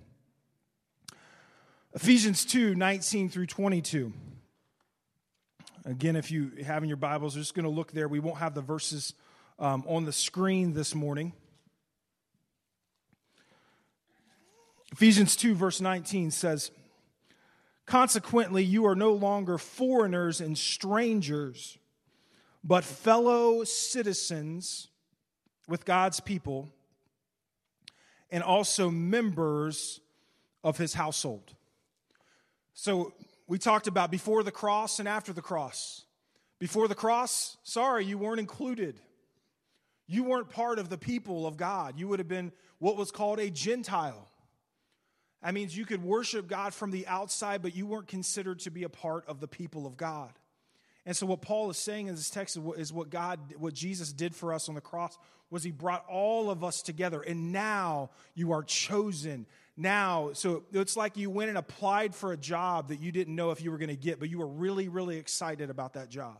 Ephesians 1.94 2.44
2 2.44 2.74
19 2.74 3.28
through 3.28 3.46
22. 3.46 4.12
Again, 5.84 6.16
if 6.16 6.32
you 6.32 6.50
have 6.64 6.82
in 6.82 6.88
your 6.88 6.96
Bibles, 6.96 7.36
we're 7.36 7.42
just 7.42 7.54
going 7.54 7.64
to 7.64 7.70
look 7.70 7.92
there. 7.92 8.08
We 8.08 8.18
won't 8.18 8.38
have 8.38 8.54
the 8.54 8.60
verses 8.60 9.14
um, 9.58 9.84
on 9.86 10.04
the 10.04 10.12
screen 10.12 10.72
this 10.72 10.94
morning. 10.94 11.32
Ephesians 14.92 15.36
2, 15.36 15.54
verse 15.54 15.80
19 15.80 16.30
says, 16.30 16.70
Consequently, 17.86 18.64
you 18.64 18.84
are 18.86 18.96
no 18.96 19.12
longer 19.12 19.58
foreigners 19.58 20.40
and 20.40 20.58
strangers, 20.58 21.78
but 22.64 22.82
fellow 22.82 23.62
citizens 23.62 24.88
with 25.68 25.84
God's 25.84 26.18
people 26.18 26.68
and 28.28 28.42
also 28.42 28.90
members 28.90 30.00
of 30.64 30.78
his 30.78 30.94
household. 30.94 31.54
So, 32.74 33.14
we 33.48 33.58
talked 33.58 33.86
about 33.86 34.10
before 34.10 34.42
the 34.42 34.50
cross 34.50 34.98
and 34.98 35.08
after 35.08 35.32
the 35.32 35.40
cross. 35.40 36.04
Before 36.58 36.88
the 36.88 36.96
cross, 36.96 37.56
sorry, 37.62 38.04
you 38.04 38.18
weren't 38.18 38.40
included. 38.40 38.98
You 40.08 40.24
weren't 40.24 40.50
part 40.50 40.80
of 40.80 40.88
the 40.88 40.98
people 40.98 41.46
of 41.46 41.56
God. 41.56 41.98
You 41.98 42.08
would 42.08 42.18
have 42.18 42.28
been 42.28 42.50
what 42.78 42.96
was 42.96 43.12
called 43.12 43.38
a 43.38 43.50
Gentile. 43.50 44.28
That 45.46 45.54
means 45.54 45.76
you 45.76 45.86
could 45.86 46.02
worship 46.02 46.48
God 46.48 46.74
from 46.74 46.90
the 46.90 47.06
outside, 47.06 47.62
but 47.62 47.76
you 47.76 47.86
weren't 47.86 48.08
considered 48.08 48.58
to 48.60 48.70
be 48.70 48.82
a 48.82 48.88
part 48.88 49.28
of 49.28 49.38
the 49.38 49.46
people 49.46 49.86
of 49.86 49.96
God. 49.96 50.32
And 51.06 51.16
so 51.16 51.24
what 51.24 51.40
Paul 51.40 51.70
is 51.70 51.78
saying 51.78 52.08
in 52.08 52.16
this 52.16 52.30
text 52.30 52.58
is 52.76 52.92
what 52.92 53.10
God, 53.10 53.38
what 53.56 53.72
Jesus 53.72 54.12
did 54.12 54.34
for 54.34 54.52
us 54.52 54.68
on 54.68 54.74
the 54.74 54.80
cross 54.80 55.16
was 55.48 55.62
he 55.62 55.70
brought 55.70 56.04
all 56.08 56.50
of 56.50 56.64
us 56.64 56.82
together. 56.82 57.22
And 57.22 57.52
now 57.52 58.10
you 58.34 58.50
are 58.50 58.64
chosen. 58.64 59.46
Now, 59.76 60.30
so 60.32 60.64
it's 60.72 60.96
like 60.96 61.16
you 61.16 61.30
went 61.30 61.48
and 61.48 61.58
applied 61.58 62.16
for 62.16 62.32
a 62.32 62.36
job 62.36 62.88
that 62.88 62.98
you 62.98 63.12
didn't 63.12 63.36
know 63.36 63.52
if 63.52 63.62
you 63.62 63.70
were 63.70 63.78
going 63.78 63.88
to 63.90 63.94
get, 63.94 64.18
but 64.18 64.28
you 64.28 64.40
were 64.40 64.48
really, 64.48 64.88
really 64.88 65.16
excited 65.16 65.70
about 65.70 65.92
that 65.92 66.08
job. 66.08 66.38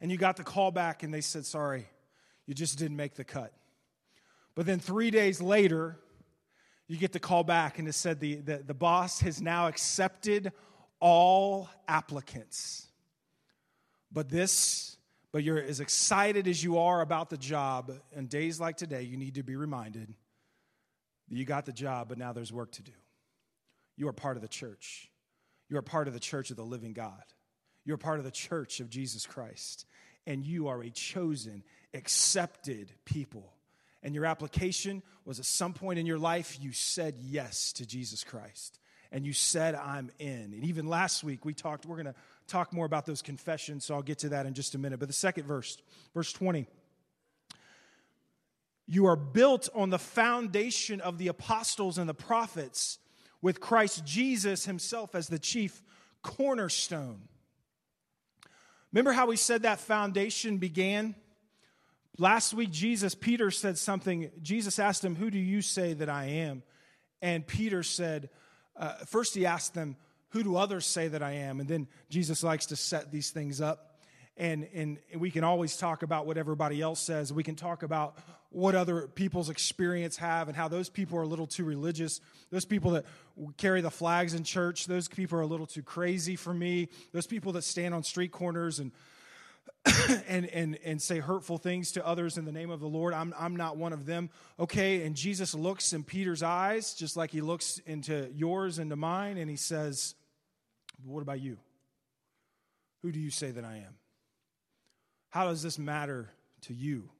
And 0.00 0.12
you 0.12 0.16
got 0.16 0.36
the 0.36 0.44
call 0.44 0.70
back 0.70 1.02
and 1.02 1.12
they 1.12 1.22
said, 1.22 1.44
sorry, 1.44 1.88
you 2.46 2.54
just 2.54 2.78
didn't 2.78 2.96
make 2.96 3.16
the 3.16 3.24
cut. 3.24 3.52
But 4.54 4.64
then 4.64 4.78
three 4.78 5.10
days 5.10 5.42
later, 5.42 5.98
you 6.94 7.00
get 7.00 7.12
the 7.12 7.18
call 7.18 7.42
back 7.42 7.80
and 7.80 7.88
it 7.88 7.92
said 7.92 8.20
the, 8.20 8.36
the, 8.36 8.58
the 8.58 8.72
boss 8.72 9.20
has 9.20 9.42
now 9.42 9.66
accepted 9.66 10.52
all 11.00 11.68
applicants. 11.88 12.86
But 14.12 14.28
this, 14.28 14.96
but 15.32 15.42
you're 15.42 15.60
as 15.60 15.80
excited 15.80 16.46
as 16.46 16.62
you 16.62 16.78
are 16.78 17.00
about 17.00 17.30
the 17.30 17.36
job, 17.36 17.92
in 18.14 18.28
days 18.28 18.60
like 18.60 18.76
today, 18.76 19.02
you 19.02 19.16
need 19.16 19.34
to 19.34 19.42
be 19.42 19.56
reminded 19.56 20.14
that 21.28 21.36
you 21.36 21.44
got 21.44 21.66
the 21.66 21.72
job, 21.72 22.08
but 22.08 22.16
now 22.16 22.32
there's 22.32 22.52
work 22.52 22.70
to 22.72 22.82
do. 22.82 22.92
You 23.96 24.06
are 24.06 24.12
part 24.12 24.36
of 24.36 24.42
the 24.42 24.48
church. 24.48 25.10
You 25.68 25.76
are 25.78 25.82
part 25.82 26.06
of 26.06 26.14
the 26.14 26.20
church 26.20 26.50
of 26.50 26.56
the 26.56 26.64
living 26.64 26.92
God. 26.92 27.24
You're 27.84 27.96
part 27.96 28.18
of 28.18 28.24
the 28.24 28.30
church 28.30 28.78
of 28.78 28.88
Jesus 28.88 29.26
Christ, 29.26 29.84
and 30.28 30.44
you 30.44 30.68
are 30.68 30.80
a 30.80 30.90
chosen, 30.90 31.64
accepted 31.92 32.92
people. 33.04 33.53
And 34.04 34.14
your 34.14 34.26
application 34.26 35.02
was 35.24 35.40
at 35.40 35.46
some 35.46 35.72
point 35.72 35.98
in 35.98 36.04
your 36.04 36.18
life, 36.18 36.58
you 36.60 36.72
said 36.72 37.16
yes 37.18 37.72
to 37.72 37.86
Jesus 37.86 38.22
Christ. 38.22 38.78
And 39.10 39.24
you 39.24 39.32
said, 39.32 39.74
I'm 39.74 40.10
in. 40.18 40.52
And 40.52 40.64
even 40.64 40.86
last 40.86 41.24
week, 41.24 41.44
we 41.44 41.54
talked, 41.54 41.86
we're 41.86 41.96
going 41.96 42.06
to 42.06 42.14
talk 42.46 42.72
more 42.72 42.84
about 42.84 43.06
those 43.06 43.22
confessions, 43.22 43.86
so 43.86 43.94
I'll 43.94 44.02
get 44.02 44.18
to 44.18 44.28
that 44.30 44.44
in 44.44 44.52
just 44.52 44.74
a 44.74 44.78
minute. 44.78 44.98
But 45.00 45.08
the 45.08 45.14
second 45.14 45.46
verse, 45.46 45.78
verse 46.12 46.32
20. 46.32 46.66
You 48.86 49.06
are 49.06 49.16
built 49.16 49.70
on 49.74 49.88
the 49.88 49.98
foundation 49.98 51.00
of 51.00 51.16
the 51.16 51.28
apostles 51.28 51.96
and 51.96 52.06
the 52.06 52.14
prophets, 52.14 52.98
with 53.40 53.60
Christ 53.60 54.04
Jesus 54.04 54.66
himself 54.66 55.14
as 55.14 55.28
the 55.28 55.38
chief 55.38 55.82
cornerstone. 56.22 57.22
Remember 58.92 59.12
how 59.12 59.26
we 59.26 59.36
said 59.36 59.62
that 59.62 59.80
foundation 59.80 60.58
began? 60.58 61.14
Last 62.16 62.54
week, 62.54 62.70
Jesus, 62.70 63.14
Peter 63.14 63.50
said 63.50 63.76
something. 63.76 64.30
Jesus 64.40 64.78
asked 64.78 65.04
him, 65.04 65.16
Who 65.16 65.30
do 65.30 65.38
you 65.38 65.62
say 65.62 65.94
that 65.94 66.08
I 66.08 66.26
am? 66.26 66.62
And 67.20 67.46
Peter 67.46 67.82
said, 67.82 68.30
uh, 68.76 68.94
First, 69.06 69.34
he 69.34 69.46
asked 69.46 69.74
them, 69.74 69.96
Who 70.30 70.42
do 70.42 70.56
others 70.56 70.86
say 70.86 71.08
that 71.08 71.22
I 71.22 71.32
am? 71.32 71.60
And 71.60 71.68
then 71.68 71.88
Jesus 72.10 72.42
likes 72.42 72.66
to 72.66 72.76
set 72.76 73.10
these 73.10 73.30
things 73.30 73.60
up 73.60 73.94
and, 74.36 74.66
and 74.74 74.98
we 75.16 75.30
can 75.30 75.44
always 75.44 75.76
talk 75.76 76.02
about 76.02 76.26
what 76.26 76.36
everybody 76.36 76.80
else 76.80 77.00
says. 77.00 77.32
We 77.32 77.44
can 77.44 77.54
talk 77.54 77.84
about 77.84 78.18
what 78.50 78.74
other 78.74 79.06
people's 79.06 79.48
experience 79.48 80.16
have 80.16 80.48
and 80.48 80.56
how 80.56 80.66
those 80.66 80.88
people 80.88 81.18
are 81.18 81.22
a 81.22 81.26
little 81.26 81.46
too 81.46 81.64
religious. 81.64 82.20
Those 82.50 82.64
people 82.64 82.92
that 82.92 83.04
carry 83.56 83.80
the 83.80 83.90
flags 83.90 84.34
in 84.34 84.42
church, 84.42 84.86
those 84.86 85.06
people 85.06 85.38
are 85.38 85.42
a 85.42 85.46
little 85.46 85.66
too 85.66 85.82
crazy 85.82 86.34
for 86.34 86.52
me. 86.52 86.88
Those 87.12 87.28
people 87.28 87.52
that 87.52 87.62
stand 87.62 87.94
on 87.94 88.02
street 88.02 88.32
corners 88.32 88.80
and 88.80 88.90
and, 90.28 90.46
and, 90.46 90.78
and 90.84 91.02
say 91.02 91.18
hurtful 91.18 91.58
things 91.58 91.92
to 91.92 92.06
others 92.06 92.38
in 92.38 92.44
the 92.44 92.52
name 92.52 92.70
of 92.70 92.80
the 92.80 92.88
Lord. 92.88 93.12
I'm, 93.12 93.34
I'm 93.38 93.56
not 93.56 93.76
one 93.76 93.92
of 93.92 94.06
them. 94.06 94.30
Okay, 94.58 95.04
and 95.04 95.14
Jesus 95.14 95.54
looks 95.54 95.92
in 95.92 96.04
Peter's 96.04 96.42
eyes, 96.42 96.94
just 96.94 97.16
like 97.16 97.30
he 97.30 97.40
looks 97.40 97.78
into 97.86 98.30
yours 98.34 98.78
and 98.78 98.90
to 98.90 98.96
mine, 98.96 99.36
and 99.36 99.50
he 99.50 99.56
says, 99.56 100.14
What 101.04 101.20
about 101.20 101.40
you? 101.40 101.58
Who 103.02 103.12
do 103.12 103.20
you 103.20 103.30
say 103.30 103.50
that 103.50 103.64
I 103.64 103.76
am? 103.76 103.96
How 105.28 105.46
does 105.46 105.62
this 105.62 105.78
matter 105.78 106.30
to 106.62 106.72
you? 106.72 107.10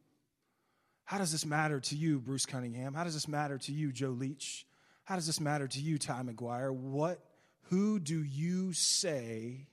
How 1.04 1.18
does 1.18 1.32
this 1.32 1.44
matter 1.44 1.80
to 1.80 1.96
you, 1.96 2.18
Bruce 2.18 2.46
Cunningham? 2.46 2.94
How 2.94 3.04
does 3.04 3.14
this 3.14 3.28
matter 3.28 3.58
to 3.58 3.72
you, 3.72 3.92
Joe 3.92 4.08
Leach? 4.08 4.66
How 5.04 5.16
does 5.16 5.26
this 5.26 5.40
matter 5.40 5.68
to 5.68 5.80
you, 5.80 5.98
Ty 5.98 6.22
McGuire? 6.22 6.72
What, 6.72 7.20
who 7.64 7.98
do 7.98 8.22
you 8.22 8.72
say 8.72 9.66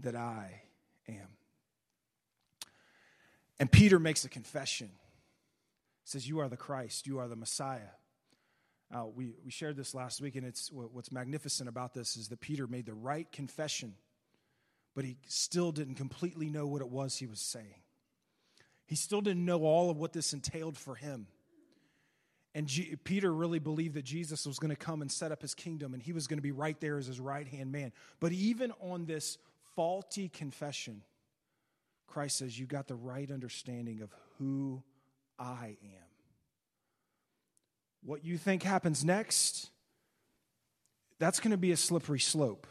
that 0.00 0.16
I 0.16 0.62
am? 1.08 1.28
And 3.58 3.70
Peter 3.70 3.98
makes 3.98 4.24
a 4.24 4.28
confession. 4.28 4.88
He 4.88 6.10
says, 6.10 6.28
You 6.28 6.40
are 6.40 6.48
the 6.48 6.56
Christ, 6.56 7.06
you 7.06 7.18
are 7.18 7.28
the 7.28 7.36
Messiah. 7.36 7.92
Uh, 8.94 9.06
we, 9.06 9.32
we 9.44 9.50
shared 9.50 9.76
this 9.76 9.94
last 9.94 10.20
week, 10.20 10.36
and 10.36 10.46
it's 10.46 10.70
what's 10.70 11.10
magnificent 11.10 11.68
about 11.68 11.94
this 11.94 12.16
is 12.16 12.28
that 12.28 12.40
Peter 12.40 12.66
made 12.66 12.86
the 12.86 12.94
right 12.94 13.30
confession 13.32 13.94
but 14.94 15.04
he 15.04 15.16
still 15.26 15.72
didn't 15.72 15.96
completely 15.96 16.48
know 16.48 16.66
what 16.66 16.80
it 16.80 16.88
was 16.88 17.16
he 17.16 17.26
was 17.26 17.40
saying. 17.40 17.82
He 18.86 18.96
still 18.96 19.20
didn't 19.20 19.44
know 19.44 19.64
all 19.64 19.90
of 19.90 19.96
what 19.96 20.12
this 20.12 20.32
entailed 20.32 20.76
for 20.76 20.94
him. 20.94 21.26
And 22.54 22.68
G- 22.68 22.94
Peter 23.02 23.32
really 23.32 23.58
believed 23.58 23.94
that 23.94 24.04
Jesus 24.04 24.46
was 24.46 24.58
going 24.58 24.70
to 24.70 24.76
come 24.76 25.02
and 25.02 25.10
set 25.10 25.32
up 25.32 25.42
his 25.42 25.54
kingdom, 25.54 25.94
and 25.94 26.02
he 26.02 26.12
was 26.12 26.28
going 26.28 26.38
to 26.38 26.42
be 26.42 26.52
right 26.52 26.80
there 26.80 26.98
as 26.98 27.06
his 27.06 27.18
right 27.18 27.48
hand 27.48 27.72
man. 27.72 27.92
But 28.20 28.32
even 28.32 28.72
on 28.80 29.06
this 29.06 29.38
faulty 29.74 30.28
confession, 30.28 31.02
Christ 32.14 32.38
says, 32.38 32.56
You 32.56 32.64
got 32.64 32.86
the 32.86 32.94
right 32.94 33.28
understanding 33.28 34.00
of 34.00 34.14
who 34.38 34.84
I 35.36 35.76
am. 35.82 36.08
What 38.04 38.24
you 38.24 38.38
think 38.38 38.62
happens 38.62 39.04
next, 39.04 39.68
that's 41.18 41.40
going 41.40 41.50
to 41.50 41.56
be 41.56 41.72
a 41.72 41.76
slippery 41.76 42.20
slope. 42.20 42.68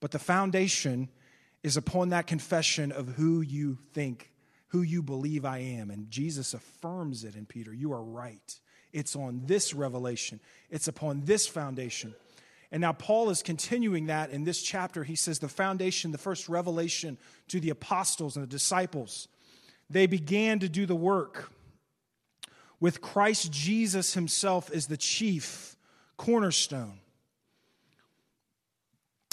But 0.00 0.10
the 0.10 0.18
foundation 0.18 1.08
is 1.62 1.76
upon 1.76 2.08
that 2.08 2.26
confession 2.26 2.90
of 2.90 3.06
who 3.10 3.42
you 3.42 3.78
think, 3.92 4.32
who 4.68 4.82
you 4.82 5.04
believe 5.04 5.44
I 5.44 5.58
am. 5.58 5.92
And 5.92 6.10
Jesus 6.10 6.52
affirms 6.52 7.22
it 7.22 7.36
in 7.36 7.46
Peter. 7.46 7.72
You 7.72 7.92
are 7.92 8.02
right. 8.02 8.58
It's 8.92 9.14
on 9.14 9.42
this 9.46 9.72
revelation, 9.72 10.40
it's 10.68 10.88
upon 10.88 11.26
this 11.26 11.46
foundation. 11.46 12.12
And 12.72 12.80
now 12.80 12.92
Paul 12.92 13.30
is 13.30 13.42
continuing 13.42 14.06
that 14.06 14.30
in 14.30 14.44
this 14.44 14.62
chapter. 14.62 15.02
He 15.02 15.16
says 15.16 15.40
the 15.40 15.48
foundation, 15.48 16.12
the 16.12 16.18
first 16.18 16.48
revelation 16.48 17.18
to 17.48 17.58
the 17.58 17.70
apostles 17.70 18.36
and 18.36 18.44
the 18.44 18.50
disciples, 18.50 19.28
they 19.88 20.06
began 20.06 20.60
to 20.60 20.68
do 20.68 20.86
the 20.86 20.94
work 20.94 21.50
with 22.78 23.00
Christ 23.00 23.50
Jesus 23.50 24.14
himself 24.14 24.70
as 24.70 24.86
the 24.86 24.96
chief 24.96 25.76
cornerstone. 26.16 27.00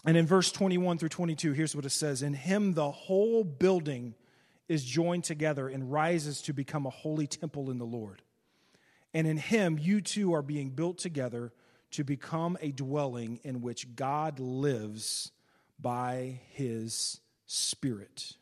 And 0.05 0.17
in 0.17 0.25
verse 0.25 0.51
21 0.51 0.97
through 0.97 1.09
22, 1.09 1.53
here's 1.53 1.75
what 1.75 1.85
it 1.85 1.91
says 1.91 2.23
In 2.23 2.33
him, 2.33 2.73
the 2.73 2.91
whole 2.91 3.43
building 3.43 4.15
is 4.67 4.83
joined 4.83 5.23
together 5.23 5.67
and 5.67 5.91
rises 5.91 6.41
to 6.43 6.53
become 6.53 6.85
a 6.85 6.91
holy 6.91 7.27
temple 7.27 7.69
in 7.69 7.77
the 7.77 7.85
Lord. 7.85 8.21
And 9.13 9.27
in 9.27 9.37
him, 9.37 9.77
you 9.79 10.01
two 10.01 10.33
are 10.33 10.41
being 10.41 10.71
built 10.71 10.97
together 10.97 11.53
to 11.91 12.03
become 12.03 12.57
a 12.61 12.71
dwelling 12.71 13.39
in 13.43 13.61
which 13.61 13.95
God 13.95 14.39
lives 14.39 15.31
by 15.79 16.41
his 16.49 17.21
Spirit. 17.45 18.33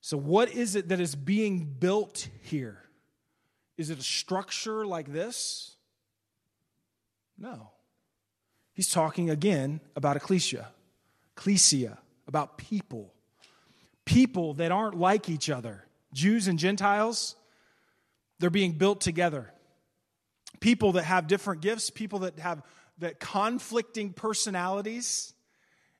So, 0.00 0.16
what 0.16 0.50
is 0.50 0.74
it 0.74 0.88
that 0.88 1.00
is 1.00 1.14
being 1.14 1.64
built 1.64 2.28
here? 2.42 2.82
Is 3.76 3.90
it 3.90 3.98
a 3.98 4.02
structure 4.02 4.86
like 4.86 5.12
this? 5.12 5.76
No. 7.36 7.70
He's 8.72 8.88
talking 8.88 9.28
again 9.28 9.80
about 9.96 10.16
ecclesia, 10.16 10.68
ecclesia, 11.36 11.98
about 12.26 12.58
people. 12.58 13.12
People 14.04 14.54
that 14.54 14.72
aren't 14.72 14.96
like 14.96 15.28
each 15.28 15.50
other. 15.50 15.84
Jews 16.14 16.48
and 16.48 16.58
Gentiles, 16.58 17.36
they're 18.38 18.50
being 18.50 18.72
built 18.72 19.00
together. 19.00 19.52
People 20.60 20.92
that 20.92 21.04
have 21.04 21.26
different 21.26 21.60
gifts, 21.60 21.90
people 21.90 22.20
that 22.20 22.38
have 22.38 22.62
that 22.98 23.20
conflicting 23.20 24.12
personalities. 24.12 25.32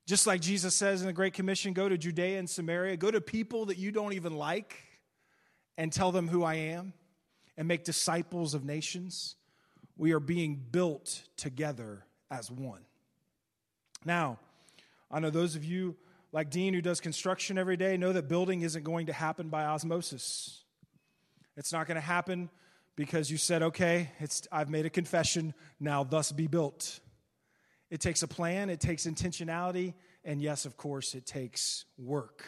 Just 0.06 0.26
like 0.26 0.40
Jesus 0.40 0.74
says 0.74 1.00
in 1.00 1.06
the 1.06 1.12
Great 1.12 1.34
Commission, 1.34 1.72
go 1.72 1.88
to 1.88 1.98
Judea 1.98 2.38
and 2.38 2.48
Samaria, 2.48 2.96
go 2.96 3.10
to 3.10 3.20
people 3.20 3.66
that 3.66 3.78
you 3.78 3.92
don't 3.92 4.14
even 4.14 4.36
like 4.36 4.76
and 5.76 5.92
tell 5.92 6.12
them 6.12 6.28
who 6.28 6.42
I 6.42 6.54
am 6.54 6.92
and 7.56 7.68
make 7.68 7.84
disciples 7.84 8.54
of 8.54 8.64
nations. 8.64 9.36
We 9.96 10.12
are 10.12 10.20
being 10.20 10.64
built 10.70 11.22
together 11.36 12.04
as 12.30 12.50
one. 12.50 12.80
Now, 14.04 14.38
I 15.10 15.20
know 15.20 15.30
those 15.30 15.56
of 15.56 15.64
you 15.64 15.96
like 16.32 16.50
Dean 16.50 16.74
who 16.74 16.82
does 16.82 17.00
construction 17.00 17.58
every 17.58 17.76
day 17.76 17.96
know 17.96 18.12
that 18.12 18.28
building 18.28 18.62
isn't 18.62 18.84
going 18.84 19.06
to 19.06 19.12
happen 19.12 19.48
by 19.48 19.64
osmosis. 19.64 20.62
It's 21.56 21.72
not 21.72 21.86
going 21.86 21.96
to 21.96 22.00
happen 22.00 22.50
because 22.98 23.30
you 23.30 23.36
said, 23.36 23.62
okay, 23.62 24.10
it's, 24.18 24.48
I've 24.50 24.68
made 24.68 24.84
a 24.84 24.90
confession, 24.90 25.54
now 25.78 26.02
thus 26.02 26.32
be 26.32 26.48
built. 26.48 26.98
It 27.90 28.00
takes 28.00 28.24
a 28.24 28.26
plan, 28.26 28.70
it 28.70 28.80
takes 28.80 29.06
intentionality, 29.06 29.94
and 30.24 30.42
yes, 30.42 30.66
of 30.66 30.76
course, 30.76 31.14
it 31.14 31.24
takes 31.24 31.84
work. 31.96 32.44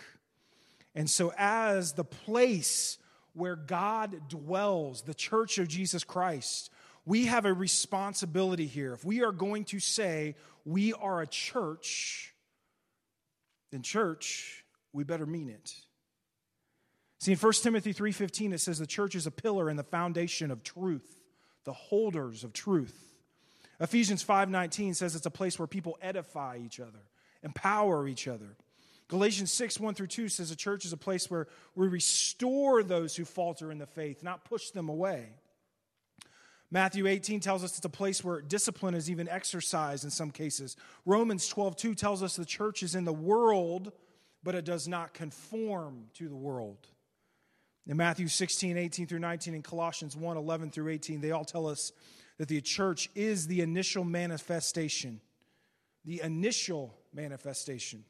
And 0.93 1.09
so, 1.09 1.33
as 1.39 1.93
the 1.93 2.03
place 2.03 2.99
where 3.33 3.55
God 3.55 4.29
dwells, 4.29 5.03
the 5.03 5.15
church 5.15 5.59
of 5.59 5.69
Jesus 5.69 6.03
Christ, 6.03 6.73
we 7.07 7.27
have 7.27 7.45
a 7.45 7.53
responsibility 7.53 8.67
here. 8.67 8.93
If 8.93 9.05
we 9.05 9.23
are 9.23 9.31
going 9.31 9.67
to 9.67 9.79
say 9.79 10.35
we 10.65 10.93
are 10.95 11.23
a 11.23 11.29
church, 11.29 12.35
then 13.71 13.83
church, 13.83 14.65
we 14.93 15.05
better 15.05 15.27
mean 15.27 15.49
it. 15.49 15.73
See 17.21 17.33
in 17.33 17.39
1 17.39 17.63
Timothy 17.63 17.93
3:15 17.93 18.55
it 18.55 18.59
says 18.59 18.79
the 18.79 18.87
church 18.87 19.15
is 19.15 19.27
a 19.27 19.31
pillar 19.31 19.69
and 19.69 19.79
the 19.79 19.85
foundation 19.85 20.51
of 20.51 20.63
truth, 20.63 21.21
the 21.65 21.73
holders 21.75 22.45
of 22.45 22.55
truth. 22.55 23.15
Ephesians 23.79 24.25
5:19 24.25 24.95
says 24.95 25.15
it's 25.15 25.27
a 25.27 25.31
place 25.31 25.59
where 25.59 25.69
people 25.69 25.99
edify 26.01 26.57
each 26.57 26.81
other, 26.81 27.03
empower 27.43 28.09
each 28.09 28.27
other. 28.27 28.57
Galatians 29.09 29.53
6, 29.53 29.79
1 29.79 29.95
through 29.95 30.07
2 30.07 30.29
says 30.29 30.49
the 30.49 30.57
church 30.57 30.85
is 30.85 30.93
a 30.93 30.97
place 30.97 31.31
where 31.31 31.47
we 31.75 31.89
restore 31.89 32.83
those 32.83 33.17
who 33.17 33.25
falter 33.25 33.71
in 33.71 33.79
the 33.79 33.87
faith, 33.87 34.23
not 34.23 34.45
push 34.45 34.71
them 34.71 34.89
away. 34.89 35.35
Matthew 36.71 37.07
18 37.07 37.41
tells 37.41 37.65
us 37.65 37.77
it's 37.77 37.85
a 37.85 37.91
place 37.91 38.23
where 38.23 38.41
discipline 38.41 38.95
is 38.95 39.11
even 39.11 39.29
exercised 39.29 40.05
in 40.05 40.11
some 40.11 40.31
cases. 40.31 40.77
Romans 41.05 41.49
12, 41.49 41.77
2 41.77 41.95
tells 41.97 42.23
us 42.23 42.37
the 42.37 42.45
church 42.45 42.83
is 42.83 42.95
in 42.95 43.05
the 43.05 43.13
world, 43.13 43.93
but 44.43 44.55
it 44.55 44.65
does 44.65 44.87
not 44.87 45.13
conform 45.13 46.07
to 46.15 46.29
the 46.29 46.37
world. 46.37 46.87
In 47.87 47.97
Matthew 47.97 48.29
16, 48.29 48.77
18 48.77 49.07
through 49.07 49.19
19, 49.19 49.55
and 49.55 49.65
Colossians 49.65 50.17
1, 50.17 50.37
11 50.37 50.71
through 50.71 50.89
18, 50.89 51.21
they 51.21 51.31
all 51.31 51.45
tell 51.45 51.67
us 51.67 51.93
that 52.39 52.49
the 52.49 52.61
church 52.61 53.11
is 53.15 53.47
the 53.47 53.61
initial 53.61 54.05
manifestation, 54.05 55.21
the 56.05 56.21
initial 56.23 56.97
manifestation 57.13 58.05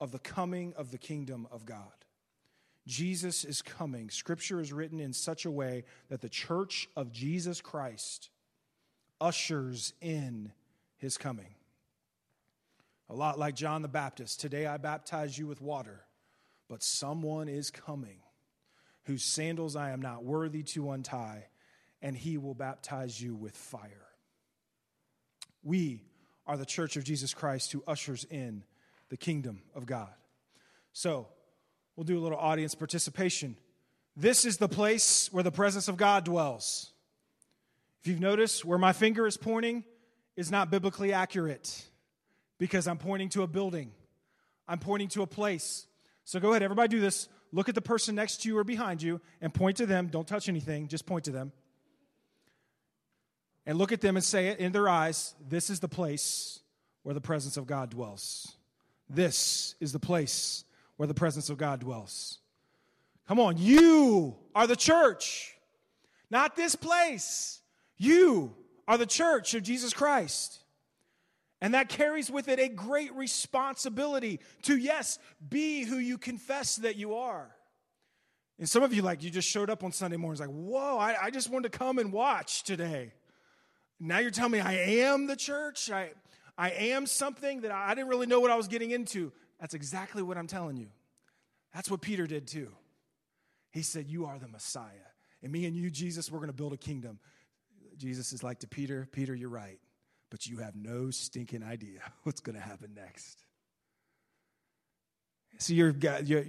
of 0.00 0.10
the 0.10 0.18
coming 0.18 0.74
of 0.76 0.90
the 0.90 0.98
kingdom 0.98 1.46
of 1.50 1.64
God. 1.64 1.92
Jesus 2.86 3.44
is 3.44 3.62
coming. 3.62 4.10
Scripture 4.10 4.60
is 4.60 4.72
written 4.72 5.00
in 5.00 5.12
such 5.12 5.46
a 5.46 5.50
way 5.50 5.84
that 6.08 6.20
the 6.20 6.28
church 6.28 6.88
of 6.96 7.12
Jesus 7.12 7.60
Christ 7.60 8.28
ushers 9.20 9.94
in 10.00 10.52
his 10.96 11.16
coming. 11.16 11.54
A 13.08 13.14
lot 13.14 13.38
like 13.38 13.54
John 13.54 13.82
the 13.82 13.88
Baptist. 13.88 14.40
Today 14.40 14.66
I 14.66 14.76
baptize 14.76 15.38
you 15.38 15.46
with 15.46 15.60
water, 15.60 16.04
but 16.68 16.82
someone 16.82 17.48
is 17.48 17.70
coming 17.70 18.18
whose 19.04 19.22
sandals 19.22 19.76
I 19.76 19.90
am 19.90 20.00
not 20.00 20.24
worthy 20.24 20.62
to 20.62 20.90
untie, 20.90 21.46
and 22.02 22.16
he 22.16 22.38
will 22.38 22.54
baptize 22.54 23.20
you 23.20 23.34
with 23.34 23.56
fire. 23.56 24.06
We 25.62 26.02
are 26.46 26.56
the 26.56 26.66
church 26.66 26.96
of 26.96 27.04
Jesus 27.04 27.32
Christ 27.32 27.72
who 27.72 27.82
ushers 27.86 28.24
in 28.24 28.64
the 29.08 29.16
kingdom 29.16 29.62
of 29.74 29.86
God. 29.86 30.12
So, 30.92 31.28
we'll 31.96 32.04
do 32.04 32.18
a 32.18 32.22
little 32.22 32.38
audience 32.38 32.74
participation. 32.74 33.56
This 34.16 34.44
is 34.44 34.58
the 34.58 34.68
place 34.68 35.28
where 35.32 35.42
the 35.42 35.50
presence 35.50 35.88
of 35.88 35.96
God 35.96 36.24
dwells. 36.24 36.92
If 38.02 38.08
you've 38.08 38.20
noticed, 38.20 38.64
where 38.64 38.78
my 38.78 38.92
finger 38.92 39.26
is 39.26 39.36
pointing 39.36 39.84
is 40.36 40.50
not 40.50 40.70
biblically 40.70 41.12
accurate 41.12 41.84
because 42.58 42.86
I'm 42.86 42.98
pointing 42.98 43.30
to 43.30 43.42
a 43.42 43.46
building, 43.46 43.92
I'm 44.68 44.78
pointing 44.78 45.08
to 45.08 45.22
a 45.22 45.26
place. 45.26 45.86
So 46.24 46.38
go 46.38 46.50
ahead, 46.50 46.62
everybody 46.62 46.88
do 46.88 47.00
this. 47.00 47.28
Look 47.54 47.68
at 47.68 47.76
the 47.76 47.80
person 47.80 48.16
next 48.16 48.42
to 48.42 48.48
you 48.48 48.58
or 48.58 48.64
behind 48.64 49.00
you 49.00 49.20
and 49.40 49.54
point 49.54 49.76
to 49.76 49.86
them. 49.86 50.08
Don't 50.08 50.26
touch 50.26 50.48
anything, 50.48 50.88
just 50.88 51.06
point 51.06 51.26
to 51.26 51.30
them. 51.30 51.52
And 53.64 53.78
look 53.78 53.92
at 53.92 54.00
them 54.00 54.16
and 54.16 54.24
say 54.24 54.48
it 54.48 54.58
in 54.58 54.72
their 54.72 54.88
eyes 54.88 55.36
this 55.48 55.70
is 55.70 55.78
the 55.78 55.88
place 55.88 56.58
where 57.04 57.14
the 57.14 57.20
presence 57.20 57.56
of 57.56 57.68
God 57.68 57.90
dwells. 57.90 58.56
This 59.08 59.76
is 59.78 59.92
the 59.92 60.00
place 60.00 60.64
where 60.96 61.06
the 61.06 61.14
presence 61.14 61.48
of 61.48 61.56
God 61.56 61.78
dwells. 61.78 62.40
Come 63.28 63.38
on, 63.38 63.56
you 63.56 64.34
are 64.52 64.66
the 64.66 64.74
church, 64.74 65.54
not 66.30 66.56
this 66.56 66.74
place. 66.74 67.60
You 67.96 68.56
are 68.88 68.98
the 68.98 69.06
church 69.06 69.54
of 69.54 69.62
Jesus 69.62 69.92
Christ. 69.92 70.58
And 71.64 71.72
that 71.72 71.88
carries 71.88 72.30
with 72.30 72.48
it 72.48 72.60
a 72.60 72.68
great 72.68 73.14
responsibility 73.14 74.40
to, 74.64 74.76
yes, 74.76 75.18
be 75.48 75.82
who 75.82 75.96
you 75.96 76.18
confess 76.18 76.76
that 76.76 76.96
you 76.96 77.14
are. 77.14 77.56
And 78.58 78.68
some 78.68 78.82
of 78.82 78.92
you, 78.92 79.00
like, 79.00 79.22
you 79.22 79.30
just 79.30 79.48
showed 79.48 79.70
up 79.70 79.82
on 79.82 79.90
Sunday 79.90 80.18
mornings, 80.18 80.40
like, 80.40 80.50
whoa, 80.50 80.98
I, 80.98 81.16
I 81.22 81.30
just 81.30 81.48
wanted 81.48 81.72
to 81.72 81.78
come 81.78 81.98
and 81.98 82.12
watch 82.12 82.64
today. 82.64 83.14
Now 83.98 84.18
you're 84.18 84.30
telling 84.30 84.52
me 84.52 84.60
I 84.60 84.74
am 84.74 85.26
the 85.26 85.36
church? 85.36 85.90
I, 85.90 86.10
I 86.58 86.70
am 86.70 87.06
something 87.06 87.62
that 87.62 87.70
I 87.70 87.94
didn't 87.94 88.08
really 88.08 88.26
know 88.26 88.40
what 88.40 88.50
I 88.50 88.56
was 88.56 88.68
getting 88.68 88.90
into. 88.90 89.32
That's 89.58 89.72
exactly 89.72 90.22
what 90.22 90.36
I'm 90.36 90.46
telling 90.46 90.76
you. 90.76 90.88
That's 91.72 91.90
what 91.90 92.02
Peter 92.02 92.26
did 92.26 92.46
too. 92.46 92.72
He 93.70 93.80
said, 93.80 94.06
You 94.06 94.26
are 94.26 94.38
the 94.38 94.48
Messiah. 94.48 95.08
And 95.42 95.50
me 95.50 95.64
and 95.64 95.74
you, 95.74 95.88
Jesus, 95.88 96.30
we're 96.30 96.40
going 96.40 96.48
to 96.48 96.52
build 96.52 96.74
a 96.74 96.76
kingdom. 96.76 97.20
Jesus 97.96 98.34
is 98.34 98.42
like 98.42 98.58
to 98.58 98.68
Peter, 98.68 99.08
Peter, 99.10 99.34
you're 99.34 99.48
right 99.48 99.78
but 100.34 100.48
you 100.48 100.56
have 100.56 100.74
no 100.74 101.12
stinking 101.12 101.62
idea 101.62 102.00
what's 102.24 102.40
going 102.40 102.56
to 102.56 102.60
happen 102.60 102.90
next. 102.96 103.44
See, 105.58 105.76
your, 105.76 105.94
your, 106.24 106.44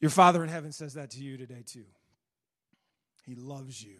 your 0.00 0.10
Father 0.10 0.42
in 0.42 0.48
heaven 0.48 0.72
says 0.72 0.94
that 0.94 1.12
to 1.12 1.22
you 1.22 1.36
today, 1.36 1.62
too. 1.64 1.84
He 3.24 3.36
loves 3.36 3.80
you, 3.80 3.98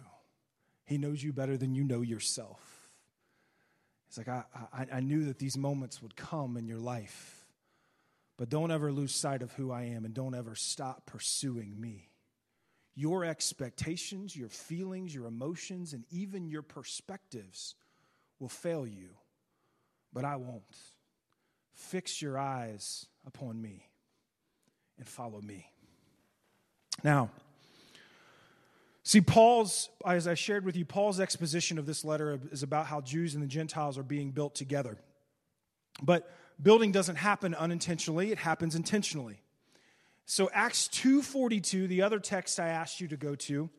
He 0.85 0.99
knows 0.99 1.23
you 1.23 1.33
better 1.33 1.57
than 1.57 1.77
you 1.77 1.85
know 1.85 2.01
yourself. 2.01 2.61
It's 4.09 4.19
like, 4.19 4.27
I, 4.27 4.43
I, 4.73 4.87
I 4.95 5.01
knew 5.01 5.27
that 5.27 5.39
these 5.39 5.57
moments 5.57 6.03
would 6.03 6.17
come 6.17 6.57
in 6.57 6.67
your 6.67 6.81
life, 6.81 7.47
but 8.37 8.49
don't 8.49 8.73
ever 8.73 8.91
lose 8.91 9.15
sight 9.15 9.43
of 9.43 9.53
who 9.53 9.71
I 9.71 9.83
am 9.83 10.05
and 10.05 10.13
don't 10.13 10.35
ever 10.35 10.57
stop 10.57 11.07
pursuing 11.07 11.81
me 11.81 12.09
your 12.97 13.25
expectations, 13.25 14.35
your 14.35 14.49
feelings, 14.49 15.15
your 15.15 15.27
emotions, 15.27 15.93
and 15.93 16.05
even 16.11 16.49
your 16.49 16.63
perspectives 16.63 17.77
will 18.39 18.49
fail 18.49 18.87
you, 18.87 19.11
but 20.13 20.25
I 20.25 20.37
won't. 20.37 20.63
Fix 21.75 22.21
your 22.21 22.39
eyes 22.39 23.07
upon 23.27 23.61
me 23.61 23.89
and 24.99 25.07
follow 25.07 25.41
me. 25.41 25.71
Now, 27.05 27.31
see, 29.05 29.21
Paul's, 29.21 29.89
as 30.05 30.27
I 30.27 30.35
shared 30.35 30.65
with 30.65 30.77
you, 30.77 30.85
Paul's 30.85 31.21
exposition 31.21 31.79
of 31.79 31.87
this 31.87 32.05
letter 32.05 32.41
is 32.51 32.63
about 32.63 32.87
how 32.87 33.01
Jews 33.01 33.35
and 33.35 33.43
the 33.43 33.49
Gentiles 33.49 33.97
are 33.97 34.03
being 34.03 34.33
built 34.33 34.55
together. 34.55 34.99
But 36.03 36.31
building 36.61 36.93
doesn't 36.93 37.17
happen 37.17 37.55
unintentionally, 37.55 38.33
it 38.33 38.39
happens 38.39 38.75
intentionally. 38.75 39.41
So 40.27 40.51
Acts 40.53 40.89
2:42, 40.89 41.89
the 41.89 42.03
other 42.03 42.19
text 42.19 42.61
I 42.61 42.69
asked 42.69 43.01
you 43.01 43.09
to 43.09 43.17
go 43.17 43.35
to, 43.35 43.71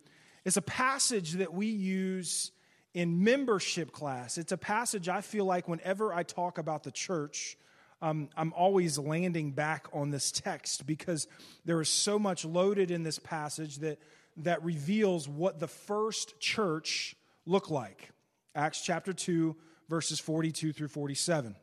is 0.46 0.58
a 0.58 0.62
passage 0.62 1.34
that 1.34 1.54
we 1.54 1.68
use 1.68 2.52
in 2.94 3.24
membership 3.24 3.92
class. 3.92 4.38
It's 4.38 4.52
a 4.52 4.58
passage 4.58 5.10
I 5.10 5.22
feel 5.22 5.46
like 5.46 5.68
whenever 5.68 6.14
I 6.14 6.24
talk 6.24 6.58
about 6.58 6.84
the 6.84 6.92
church, 6.92 7.58
um, 8.02 8.30
I'm 8.36 8.54
always 8.54 8.98
landing 8.98 9.52
back 9.52 9.88
on 9.94 10.10
this 10.10 10.32
text 10.32 10.86
because 10.86 11.28
there 11.66 11.82
is 11.82 11.90
so 11.90 12.18
much 12.18 12.46
loaded 12.46 12.92
in 12.92 13.04
this 13.04 13.20
passage 13.20 13.78
that, 13.78 14.00
that 14.38 14.64
reveals 14.64 15.28
what 15.28 15.60
the 15.60 15.68
first 15.68 16.40
church 16.40 17.16
looked 17.46 17.70
like. 17.70 18.10
Acts 18.56 18.82
chapter 18.82 19.14
2, 19.14 19.56
verses 19.90 20.20
42 20.20 20.72
through 20.72 20.88
47. 20.88 21.56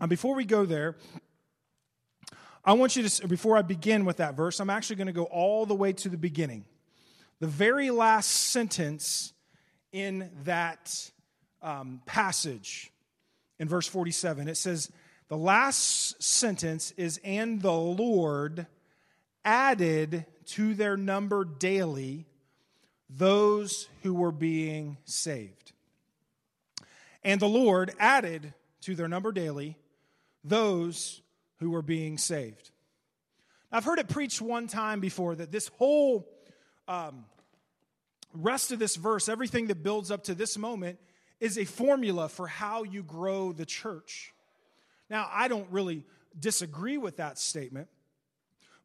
And 0.00 0.10
before 0.10 0.34
we 0.34 0.44
go 0.44 0.66
there, 0.66 0.96
I 2.64 2.72
want 2.72 2.96
you 2.96 3.06
to, 3.08 3.28
before 3.28 3.56
I 3.56 3.62
begin 3.62 4.04
with 4.04 4.16
that 4.16 4.34
verse, 4.34 4.58
I'm 4.58 4.70
actually 4.70 4.96
going 4.96 5.06
to 5.06 5.12
go 5.12 5.24
all 5.24 5.66
the 5.66 5.74
way 5.74 5.92
to 5.92 6.08
the 6.08 6.16
beginning. 6.16 6.64
The 7.40 7.46
very 7.46 7.90
last 7.90 8.30
sentence 8.30 9.33
in 9.94 10.28
that 10.42 11.10
um, 11.62 12.02
passage 12.04 12.90
in 13.60 13.68
verse 13.68 13.86
47. 13.86 14.48
It 14.48 14.56
says, 14.56 14.90
the 15.28 15.36
last 15.36 16.20
sentence 16.20 16.92
is, 16.96 17.20
and 17.22 17.62
the 17.62 17.72
Lord 17.72 18.66
added 19.44 20.26
to 20.46 20.74
their 20.74 20.96
number 20.96 21.44
daily 21.44 22.26
those 23.08 23.88
who 24.02 24.14
were 24.14 24.32
being 24.32 24.98
saved. 25.04 25.72
And 27.22 27.40
the 27.40 27.48
Lord 27.48 27.92
added 28.00 28.52
to 28.82 28.96
their 28.96 29.08
number 29.08 29.30
daily 29.30 29.78
those 30.42 31.22
who 31.60 31.70
were 31.70 31.82
being 31.82 32.18
saved. 32.18 32.72
I've 33.70 33.84
heard 33.84 34.00
it 34.00 34.08
preached 34.08 34.42
one 34.42 34.66
time 34.66 34.98
before 34.98 35.36
that 35.36 35.52
this 35.52 35.68
whole 35.78 36.28
um, 36.88 37.24
rest 38.34 38.72
of 38.72 38.78
this 38.78 38.96
verse, 38.96 39.28
everything 39.28 39.68
that 39.68 39.82
builds 39.82 40.10
up 40.10 40.24
to 40.24 40.34
this 40.34 40.58
moment, 40.58 40.98
is 41.40 41.58
a 41.58 41.64
formula 41.64 42.28
for 42.28 42.46
how 42.46 42.82
you 42.82 43.02
grow 43.02 43.52
the 43.52 43.66
church. 43.66 44.32
Now, 45.10 45.28
I 45.32 45.48
don't 45.48 45.70
really 45.70 46.04
disagree 46.38 46.98
with 46.98 47.18
that 47.18 47.38
statement, 47.38 47.88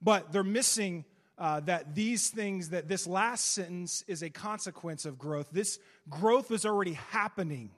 but 0.01 0.31
they're 0.31 0.43
missing 0.43 1.05
uh, 1.37 1.61
that 1.61 1.95
these 1.95 2.29
things, 2.29 2.69
that 2.69 2.87
this 2.87 3.07
last 3.07 3.51
sentence 3.53 4.03
is 4.07 4.23
a 4.23 4.29
consequence 4.29 5.05
of 5.05 5.17
growth. 5.17 5.49
This 5.51 5.79
growth 6.09 6.51
is 6.51 6.65
already 6.65 6.93
happening. 6.93 7.71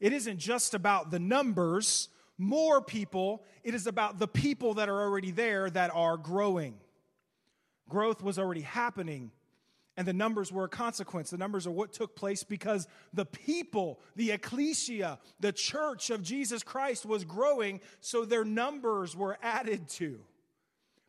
It 0.00 0.12
isn't 0.12 0.38
just 0.38 0.74
about 0.74 1.10
the 1.10 1.18
numbers, 1.18 2.08
more 2.38 2.80
people, 2.80 3.44
it 3.62 3.74
is 3.74 3.86
about 3.86 4.18
the 4.18 4.26
people 4.26 4.74
that 4.74 4.88
are 4.88 5.00
already 5.02 5.30
there 5.30 5.68
that 5.70 5.90
are 5.94 6.16
growing. 6.16 6.74
Growth 7.88 8.22
was 8.22 8.38
already 8.38 8.62
happening 8.62 9.30
and 9.96 10.06
the 10.06 10.12
numbers 10.12 10.50
were 10.50 10.64
a 10.64 10.68
consequence. 10.68 11.30
The 11.30 11.38
numbers 11.38 11.66
are 11.66 11.70
what 11.70 11.92
took 11.92 12.16
place 12.16 12.42
because 12.42 12.88
the 13.12 13.26
people, 13.26 14.00
the 14.16 14.32
ecclesia, 14.32 15.18
the 15.38 15.52
church 15.52 16.10
of 16.10 16.22
Jesus 16.22 16.62
Christ 16.62 17.06
was 17.06 17.24
growing, 17.24 17.80
so 18.00 18.24
their 18.24 18.44
numbers 18.44 19.16
were 19.16 19.38
added 19.42 19.88
to. 19.90 20.20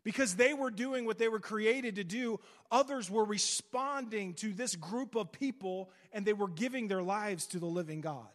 Because 0.04 0.36
they 0.36 0.54
were 0.54 0.70
doing 0.70 1.06
what 1.06 1.18
they 1.18 1.28
were 1.28 1.40
created 1.40 1.96
to 1.96 2.04
do, 2.04 2.40
others 2.72 3.10
were 3.10 3.26
responding 3.26 4.36
to 4.36 4.54
this 4.54 4.76
group 4.76 5.16
of 5.16 5.32
people 5.32 5.90
and 6.14 6.24
they 6.24 6.34
were 6.34 6.48
giving 6.48 6.88
their 6.88 7.02
lives 7.02 7.48
to 7.48 7.60
the 7.60 7.66
living 7.66 8.02
God. 8.02 8.28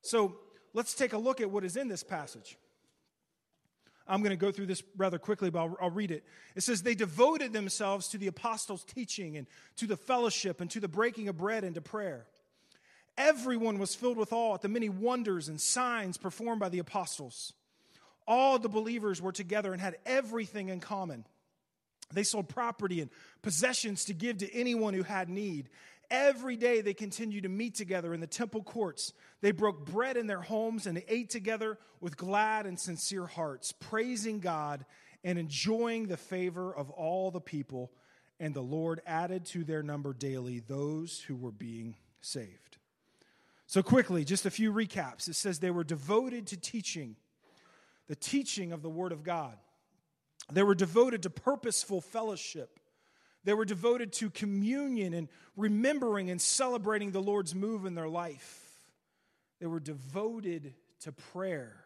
So 0.00 0.38
let's 0.72 0.94
take 0.94 1.12
a 1.12 1.18
look 1.18 1.42
at 1.42 1.50
what 1.50 1.62
is 1.62 1.76
in 1.76 1.88
this 1.88 2.02
passage. 2.02 2.56
I'm 4.10 4.22
going 4.22 4.30
to 4.30 4.36
go 4.36 4.50
through 4.50 4.66
this 4.66 4.82
rather 4.96 5.18
quickly, 5.18 5.50
but 5.50 5.60
I'll, 5.60 5.76
I'll, 5.80 5.90
read 5.90 6.10
it. 6.10 6.24
It 6.56 6.62
says, 6.62 6.82
They 6.82 6.96
devoted 6.96 7.52
themselves 7.52 8.08
to 8.08 8.18
the 8.18 8.26
apostles' 8.26 8.84
teaching 8.84 9.36
and 9.36 9.46
to 9.76 9.86
the 9.86 9.96
fellowship 9.96 10.60
and 10.60 10.68
to 10.72 10.80
the 10.80 10.88
breaking 10.88 11.28
of 11.28 11.38
bread 11.38 11.62
and 11.62 11.76
to 11.76 11.80
prayer. 11.80 12.26
Everyone 13.16 13.78
was 13.78 13.94
filled 13.94 14.16
with 14.16 14.32
awe 14.32 14.54
at 14.54 14.62
the 14.62 14.68
many 14.68 14.88
wonders 14.88 15.48
and 15.48 15.60
signs 15.60 16.16
performed 16.16 16.58
by 16.60 16.68
the 16.68 16.80
apostles. 16.80 17.52
All 18.26 18.58
the 18.58 18.68
believers 18.68 19.22
were 19.22 19.32
together 19.32 19.72
and 19.72 19.80
had 19.80 19.96
everything 20.04 20.68
in 20.68 20.80
common. 20.80 21.24
They 22.12 22.24
sold 22.24 22.48
property 22.48 23.00
and 23.00 23.10
possessions 23.42 24.04
to 24.06 24.12
give 24.12 24.38
to 24.38 24.52
anyone 24.52 24.94
who 24.94 25.04
had 25.04 25.28
need. 25.28 25.68
Every 26.10 26.56
day 26.56 26.80
they 26.80 26.94
continued 26.94 27.44
to 27.44 27.48
meet 27.48 27.76
together 27.76 28.12
in 28.12 28.20
the 28.20 28.26
temple 28.26 28.62
courts. 28.62 29.12
They 29.40 29.52
broke 29.52 29.86
bread 29.86 30.16
in 30.16 30.26
their 30.26 30.40
homes 30.40 30.86
and 30.86 31.02
ate 31.06 31.30
together 31.30 31.78
with 32.00 32.16
glad 32.16 32.66
and 32.66 32.78
sincere 32.78 33.26
hearts, 33.26 33.72
praising 33.72 34.40
God 34.40 34.84
and 35.22 35.38
enjoying 35.38 36.06
the 36.06 36.16
favor 36.16 36.74
of 36.74 36.90
all 36.90 37.30
the 37.30 37.40
people. 37.40 37.92
And 38.40 38.54
the 38.54 38.62
Lord 38.62 39.02
added 39.06 39.44
to 39.46 39.64
their 39.64 39.82
number 39.82 40.12
daily 40.12 40.60
those 40.60 41.20
who 41.20 41.36
were 41.36 41.52
being 41.52 41.94
saved. 42.20 42.78
So, 43.66 43.82
quickly, 43.82 44.24
just 44.24 44.46
a 44.46 44.50
few 44.50 44.72
recaps. 44.72 45.28
It 45.28 45.36
says 45.36 45.60
they 45.60 45.70
were 45.70 45.84
devoted 45.84 46.48
to 46.48 46.56
teaching, 46.56 47.14
the 48.08 48.16
teaching 48.16 48.72
of 48.72 48.82
the 48.82 48.90
Word 48.90 49.12
of 49.12 49.22
God. 49.22 49.56
They 50.50 50.64
were 50.64 50.74
devoted 50.74 51.22
to 51.22 51.30
purposeful 51.30 52.00
fellowship. 52.00 52.80
They 53.44 53.54
were 53.54 53.64
devoted 53.64 54.12
to 54.14 54.30
communion 54.30 55.14
and 55.14 55.28
remembering 55.56 56.30
and 56.30 56.40
celebrating 56.40 57.10
the 57.10 57.22
Lord's 57.22 57.54
move 57.54 57.86
in 57.86 57.94
their 57.94 58.08
life. 58.08 58.60
They 59.60 59.66
were 59.66 59.80
devoted 59.80 60.74
to 61.00 61.12
prayer. 61.12 61.84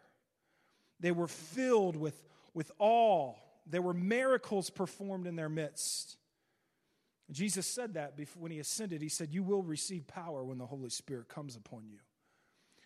They 0.99 1.11
were 1.11 1.27
filled 1.27 1.95
with, 1.95 2.21
with 2.53 2.71
awe. 2.79 3.33
There 3.67 3.81
were 3.81 3.93
miracles 3.93 4.69
performed 4.69 5.27
in 5.27 5.35
their 5.35 5.49
midst. 5.49 6.17
Jesus 7.31 7.65
said 7.65 7.95
that 7.95 8.15
before, 8.15 8.43
when 8.43 8.51
he 8.51 8.59
ascended. 8.59 9.01
He 9.01 9.09
said, 9.09 9.33
You 9.33 9.43
will 9.43 9.63
receive 9.63 10.07
power 10.07 10.43
when 10.43 10.57
the 10.57 10.65
Holy 10.65 10.89
Spirit 10.89 11.27
comes 11.27 11.55
upon 11.55 11.87
you. 11.87 11.99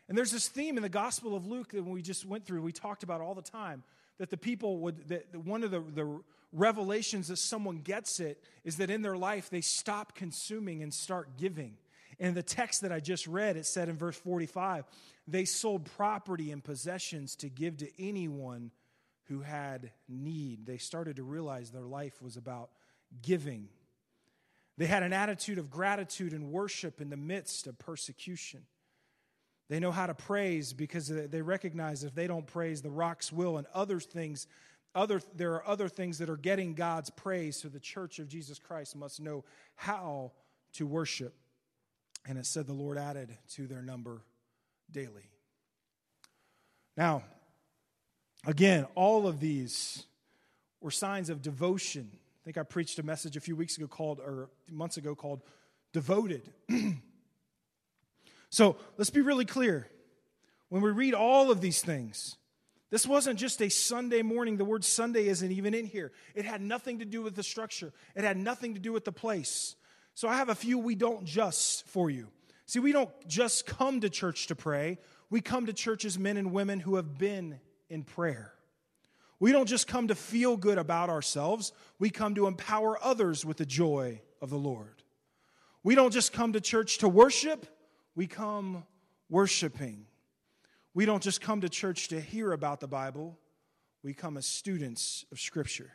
And 0.07 0.17
there's 0.17 0.31
this 0.31 0.47
theme 0.47 0.77
in 0.77 0.83
the 0.83 0.89
Gospel 0.89 1.35
of 1.35 1.45
Luke 1.45 1.71
that 1.73 1.83
we 1.83 2.01
just 2.01 2.25
went 2.25 2.45
through, 2.45 2.61
we 2.61 2.71
talked 2.71 3.03
about 3.03 3.21
all 3.21 3.35
the 3.35 3.41
time, 3.41 3.83
that 4.19 4.29
the 4.29 4.37
people 4.37 4.77
would, 4.79 5.07
that 5.07 5.35
one 5.35 5.63
of 5.63 5.71
the, 5.71 5.79
the 5.79 6.21
revelations 6.53 7.29
that 7.29 7.37
someone 7.37 7.79
gets 7.79 8.19
it 8.19 8.43
is 8.63 8.77
that 8.77 8.89
in 8.89 9.01
their 9.01 9.17
life 9.17 9.49
they 9.49 9.61
stop 9.61 10.13
consuming 10.13 10.83
and 10.83 10.93
start 10.93 11.37
giving. 11.37 11.77
In 12.19 12.33
the 12.33 12.43
text 12.43 12.81
that 12.81 12.91
I 12.91 12.99
just 12.99 13.27
read, 13.27 13.55
it 13.55 13.65
said 13.65 13.87
in 13.87 13.97
verse 13.97 14.17
45, 14.17 14.85
they 15.27 15.45
sold 15.45 15.85
property 15.95 16.51
and 16.51 16.61
possessions 16.61 17.35
to 17.37 17.49
give 17.49 17.77
to 17.77 17.89
anyone 17.97 18.71
who 19.29 19.39
had 19.41 19.91
need. 20.09 20.65
They 20.65 20.77
started 20.77 21.15
to 21.15 21.23
realize 21.23 21.71
their 21.71 21.81
life 21.81 22.21
was 22.21 22.35
about 22.35 22.71
giving. 23.21 23.69
They 24.77 24.87
had 24.87 25.03
an 25.03 25.13
attitude 25.13 25.59
of 25.59 25.69
gratitude 25.69 26.33
and 26.33 26.51
worship 26.51 26.99
in 26.99 27.09
the 27.09 27.17
midst 27.17 27.67
of 27.67 27.79
persecution. 27.79 28.61
They 29.69 29.79
know 29.79 29.91
how 29.91 30.07
to 30.07 30.15
praise 30.15 30.73
because 30.73 31.07
they 31.07 31.41
recognize 31.41 32.03
if 32.03 32.15
they 32.15 32.25
don't 32.25 32.47
praise, 32.47 32.81
the 32.81 32.89
rocks 32.89 33.31
will, 33.31 33.57
and 33.57 33.67
other 33.73 33.99
things. 33.99 34.47
Other, 34.95 35.21
there 35.35 35.53
are 35.53 35.67
other 35.67 35.87
things 35.87 36.17
that 36.17 36.29
are 36.29 36.37
getting 36.37 36.73
God's 36.73 37.11
praise, 37.11 37.57
so 37.57 37.69
the 37.69 37.79
church 37.79 38.17
of 38.17 38.27
Jesus 38.27 38.57
Christ 38.57 38.95
must 38.95 39.21
know 39.21 39.45
how 39.75 40.31
to 40.73 40.87
worship. 40.87 41.35
And 42.27 42.37
it 42.37 42.47
said 42.47 42.65
the 42.65 42.73
Lord 42.73 42.97
added 42.97 43.37
to 43.53 43.67
their 43.67 43.83
number 43.83 44.21
daily. 44.91 45.29
Now, 46.97 47.23
again, 48.47 48.87
all 48.95 49.27
of 49.27 49.39
these 49.39 50.03
were 50.81 50.91
signs 50.91 51.29
of 51.29 51.43
devotion. 51.43 52.09
I 52.11 52.41
think 52.43 52.57
I 52.57 52.63
preached 52.63 52.97
a 52.97 53.03
message 53.03 53.37
a 53.37 53.39
few 53.39 53.55
weeks 53.55 53.77
ago 53.77 53.87
called, 53.87 54.19
or 54.19 54.49
months 54.71 54.97
ago 54.97 55.13
called 55.13 55.43
Devoted. 55.93 56.51
So 58.49 58.77
let's 58.97 59.09
be 59.09 59.21
really 59.21 59.45
clear. 59.45 59.87
When 60.69 60.81
we 60.81 60.91
read 60.91 61.13
all 61.13 61.51
of 61.51 61.61
these 61.61 61.81
things, 61.81 62.37
this 62.91 63.05
wasn't 63.05 63.39
just 63.39 63.61
a 63.61 63.69
Sunday 63.69 64.21
morning. 64.21 64.57
The 64.57 64.65
word 64.65 64.83
Sunday 64.83 65.27
isn't 65.27 65.51
even 65.51 65.73
in 65.73 65.85
here. 65.85 66.11
It 66.33 66.45
had 66.45 66.61
nothing 66.61 66.99
to 66.99 67.05
do 67.05 67.21
with 67.21 67.35
the 67.35 67.43
structure, 67.43 67.93
it 68.15 68.23
had 68.23 68.37
nothing 68.37 68.73
to 68.73 68.79
do 68.79 68.91
with 68.91 69.05
the 69.05 69.11
place. 69.11 69.75
So 70.15 70.27
I 70.27 70.35
have 70.35 70.49
a 70.49 70.55
few 70.55 70.77
we 70.77 70.95
don't 70.95 71.23
just 71.23 71.87
for 71.87 72.09
you. 72.09 72.27
See, 72.65 72.79
we 72.79 72.91
don't 72.91 73.09
just 73.27 73.65
come 73.65 74.01
to 74.01 74.09
church 74.09 74.47
to 74.47 74.55
pray, 74.55 74.97
we 75.29 75.41
come 75.41 75.67
to 75.67 75.73
church 75.73 76.05
as 76.05 76.19
men 76.19 76.37
and 76.37 76.51
women 76.51 76.79
who 76.79 76.95
have 76.95 77.17
been 77.17 77.59
in 77.89 78.03
prayer. 78.03 78.53
We 79.39 79.53
don't 79.53 79.67
just 79.67 79.87
come 79.87 80.09
to 80.09 80.15
feel 80.15 80.57
good 80.57 80.77
about 80.77 81.09
ourselves, 81.09 81.71
we 81.97 82.09
come 82.09 82.35
to 82.35 82.47
empower 82.47 83.01
others 83.03 83.45
with 83.45 83.57
the 83.57 83.65
joy 83.65 84.21
of 84.41 84.49
the 84.49 84.57
Lord. 84.57 85.03
We 85.83 85.95
don't 85.95 86.11
just 86.11 86.33
come 86.33 86.53
to 86.53 86.61
church 86.61 86.97
to 86.99 87.07
worship, 87.07 87.65
we 88.15 88.27
come 88.27 88.83
worshiping. 89.29 90.05
We 90.93 91.05
don't 91.05 91.23
just 91.23 91.41
come 91.41 91.61
to 91.61 91.69
church 91.69 92.09
to 92.09 92.19
hear 92.19 92.51
about 92.51 92.79
the 92.79 92.87
Bible, 92.87 93.37
we 94.03 94.13
come 94.13 94.37
as 94.37 94.45
students 94.45 95.25
of 95.31 95.39
Scripture. 95.39 95.91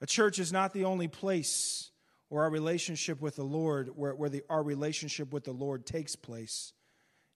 A 0.00 0.06
church 0.06 0.38
is 0.38 0.52
not 0.52 0.72
the 0.72 0.84
only 0.84 1.08
place 1.08 1.90
where 2.28 2.44
our 2.44 2.50
relationship 2.50 3.20
with 3.20 3.36
the 3.36 3.44
Lord, 3.44 3.90
where, 3.96 4.14
where 4.14 4.28
the, 4.28 4.42
our 4.48 4.62
relationship 4.62 5.32
with 5.32 5.44
the 5.44 5.52
Lord 5.52 5.86
takes 5.86 6.14
place. 6.14 6.72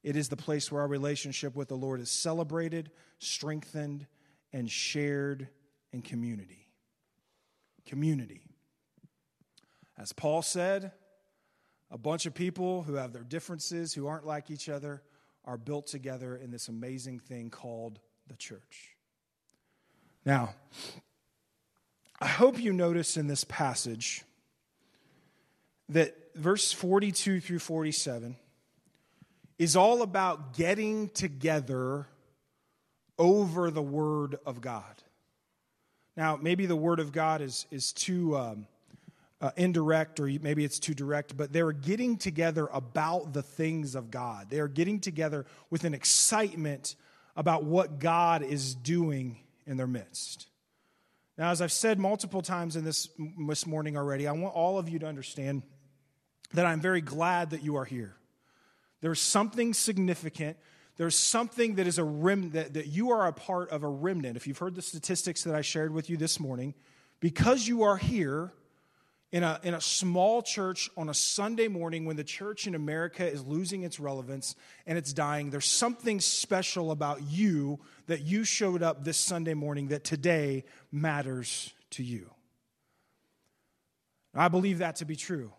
It 0.02 0.16
is 0.16 0.28
the 0.28 0.36
place 0.36 0.70
where 0.70 0.82
our 0.82 0.88
relationship 0.88 1.56
with 1.56 1.68
the 1.68 1.76
Lord 1.76 2.00
is 2.00 2.10
celebrated, 2.10 2.90
strengthened, 3.18 4.06
and 4.52 4.70
shared 4.70 5.48
in 5.92 6.02
community. 6.02 6.68
Community. 7.86 8.42
As 9.98 10.12
Paul 10.12 10.42
said, 10.42 10.92
a 11.92 11.98
bunch 11.98 12.24
of 12.24 12.35
people 12.35 12.83
who 12.83 12.94
have 12.94 13.12
their 13.12 13.22
differences, 13.22 13.92
who 13.92 14.07
aren't 14.07 14.26
like 14.26 14.50
each 14.50 14.70
other, 14.70 15.02
are 15.44 15.59
built 15.59 15.87
together 15.87 16.35
in 16.35 16.50
this 16.50 16.68
amazing 16.68 17.18
thing 17.18 17.50
called 17.50 18.00
the 18.28 18.37
church. 18.37 18.96
Now, 20.24 20.55
I 22.18 22.28
hope 22.28 22.59
you 22.59 22.72
notice 22.72 23.16
in 23.16 23.26
this 23.26 23.44
passage 23.44 24.24
that 25.90 26.16
verse 26.35 26.72
42 26.72 27.40
through 27.40 27.59
47 27.59 28.37
is 29.59 29.76
all 29.76 30.00
about 30.00 30.55
getting 30.55 31.11
together 31.11 32.07
over 33.18 33.70
the 33.70 33.83
Word 33.83 34.38
of 34.46 34.62
God. 34.62 35.02
Now, 36.16 36.38
maybe 36.40 36.64
the 36.64 36.76
Word 36.76 37.00
of 37.00 37.12
God 37.12 37.42
is, 37.42 37.66
is 37.70 37.92
too. 37.92 38.37
Um, 38.37 38.66
uh, 39.42 39.50
indirect 39.57 40.20
or 40.20 40.26
maybe 40.40 40.64
it's 40.64 40.78
too 40.78 40.94
direct, 40.94 41.37
but 41.37 41.52
they're 41.52 41.72
getting 41.72 42.16
together 42.16 42.68
about 42.72 43.33
the 43.33 43.42
things 43.42 43.96
of 43.96 44.11
God. 44.11 44.48
They 44.48 44.61
are 44.61 44.68
getting 44.68 45.00
together 45.00 45.44
with 45.68 45.83
an 45.85 45.94
excitement 45.94 46.94
about 47.35 47.64
what 47.64 47.98
God 47.98 48.42
is 48.42 48.74
doing 48.76 49.38
in 49.66 49.76
their 49.76 49.88
midst. 49.88 50.46
Now, 51.37 51.50
as 51.50 51.61
I've 51.61 51.72
said 51.72 51.98
multiple 51.98 52.40
times 52.40 52.76
in 52.76 52.85
this, 52.85 53.09
this 53.48 53.66
morning 53.66 53.96
already, 53.96 54.28
I 54.28 54.33
want 54.33 54.55
all 54.55 54.78
of 54.78 54.88
you 54.88 55.00
to 55.00 55.07
understand 55.07 55.62
that 56.52 56.64
I'm 56.64 56.81
very 56.81 57.00
glad 57.00 57.50
that 57.50 57.64
you 57.64 57.76
are 57.76 57.85
here. 57.85 58.14
There's 59.00 59.20
something 59.20 59.74
significant. 59.74 60.57
There's 60.98 61.16
something 61.16 61.76
that 61.76 61.88
is 61.88 61.98
a 61.98 62.05
rim 62.05 62.50
that, 62.50 62.74
that 62.74 62.87
you 62.87 63.11
are 63.11 63.26
a 63.26 63.33
part 63.33 63.70
of 63.70 63.83
a 63.83 63.88
remnant. 63.88 64.37
If 64.37 64.46
you've 64.46 64.59
heard 64.59 64.76
the 64.76 64.83
statistics 64.83 65.42
that 65.44 65.55
I 65.55 65.62
shared 65.62 65.92
with 65.92 66.09
you 66.09 66.16
this 66.16 66.38
morning, 66.38 66.74
because 67.18 67.66
you 67.66 67.83
are 67.83 67.96
here, 67.96 68.52
in 69.32 69.42
a, 69.42 69.58
in 69.62 69.72
a 69.72 69.80
small 69.80 70.42
church 70.42 70.90
on 70.94 71.08
a 71.08 71.14
Sunday 71.14 71.66
morning 71.66 72.04
when 72.04 72.16
the 72.16 72.24
church 72.24 72.66
in 72.66 72.74
America 72.74 73.26
is 73.26 73.42
losing 73.46 73.82
its 73.82 73.98
relevance 73.98 74.54
and 74.86 74.98
it's 74.98 75.14
dying, 75.14 75.48
there's 75.48 75.68
something 75.68 76.20
special 76.20 76.90
about 76.90 77.22
you 77.22 77.80
that 78.06 78.20
you 78.20 78.44
showed 78.44 78.82
up 78.82 79.04
this 79.04 79.16
Sunday 79.16 79.54
morning 79.54 79.88
that 79.88 80.04
today 80.04 80.64
matters 80.92 81.72
to 81.90 82.02
you. 82.02 82.30
I 84.34 84.48
believe 84.48 84.78
that 84.78 84.96
to 84.96 85.06
be 85.06 85.16
true. 85.16 85.52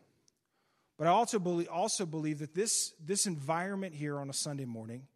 But 1.00 1.08
I 1.08 1.10
also 1.10 1.40
believe, 1.40 1.70
also 1.70 2.06
believe 2.06 2.40
that 2.40 2.54
this, 2.54 2.94
this 3.04 3.26
environment 3.26 3.96
here 3.96 4.20
on 4.20 4.30
a 4.30 4.34
Sunday 4.34 4.66
morning 4.66 5.08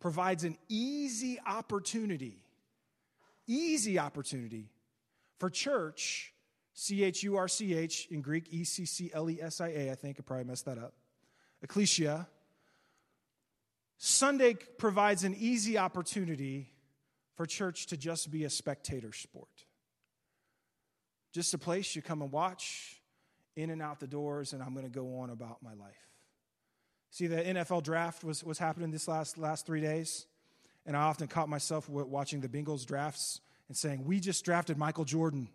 provides 0.00 0.44
an 0.44 0.56
easy 0.70 1.38
opportunity, 1.46 2.42
easy 3.46 3.98
opportunity 3.98 4.70
for 5.38 5.50
church 5.50 6.32
C 6.72 7.04
H 7.04 7.22
U 7.22 7.36
R 7.36 7.48
C 7.48 7.74
H 7.74 8.08
in 8.10 8.22
Greek, 8.22 8.48
E 8.50 8.64
C 8.64 8.84
C 8.84 9.10
L 9.12 9.28
E 9.28 9.40
S 9.40 9.60
I 9.60 9.68
A, 9.68 9.90
I 9.90 9.94
think. 9.94 10.16
I 10.18 10.22
probably 10.22 10.44
messed 10.44 10.64
that 10.66 10.78
up. 10.78 10.94
Ecclesia. 11.62 12.26
Sunday 14.02 14.54
provides 14.54 15.24
an 15.24 15.34
easy 15.38 15.76
opportunity 15.76 16.70
for 17.34 17.44
church 17.44 17.86
to 17.86 17.98
just 17.98 18.30
be 18.30 18.44
a 18.44 18.50
spectator 18.50 19.12
sport. 19.12 19.66
Just 21.32 21.52
a 21.52 21.58
place 21.58 21.94
you 21.94 22.00
come 22.00 22.22
and 22.22 22.32
watch, 22.32 23.00
in 23.56 23.70
and 23.70 23.82
out 23.82 24.00
the 24.00 24.06
doors, 24.06 24.52
and 24.52 24.62
I'm 24.62 24.72
going 24.72 24.86
to 24.86 24.90
go 24.90 25.18
on 25.18 25.30
about 25.30 25.62
my 25.62 25.74
life. 25.74 26.08
See, 27.10 27.26
the 27.26 27.36
NFL 27.36 27.82
draft 27.82 28.24
was, 28.24 28.42
was 28.42 28.58
happening 28.58 28.90
this 28.90 29.06
last, 29.06 29.36
last 29.36 29.66
three 29.66 29.80
days, 29.80 30.26
and 30.86 30.96
I 30.96 31.02
often 31.02 31.28
caught 31.28 31.48
myself 31.48 31.88
watching 31.88 32.40
the 32.40 32.48
Bengals 32.48 32.86
drafts 32.86 33.40
and 33.68 33.76
saying, 33.76 34.04
We 34.04 34.20
just 34.20 34.44
drafted 34.44 34.78
Michael 34.78 35.04
Jordan. 35.04 35.48